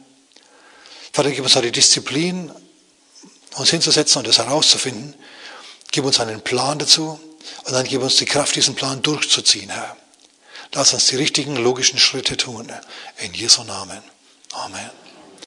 [1.13, 2.51] Vater, gib uns die Disziplin,
[3.57, 5.15] uns hinzusetzen und das herauszufinden.
[5.91, 7.21] Gib uns einen Plan dazu
[7.65, 9.97] und dann gib uns die Kraft, diesen Plan durchzuziehen, Herr.
[10.73, 12.73] Lass uns die richtigen, logischen Schritte tun.
[13.19, 14.03] In Jesu Namen.
[14.53, 15.02] Amen.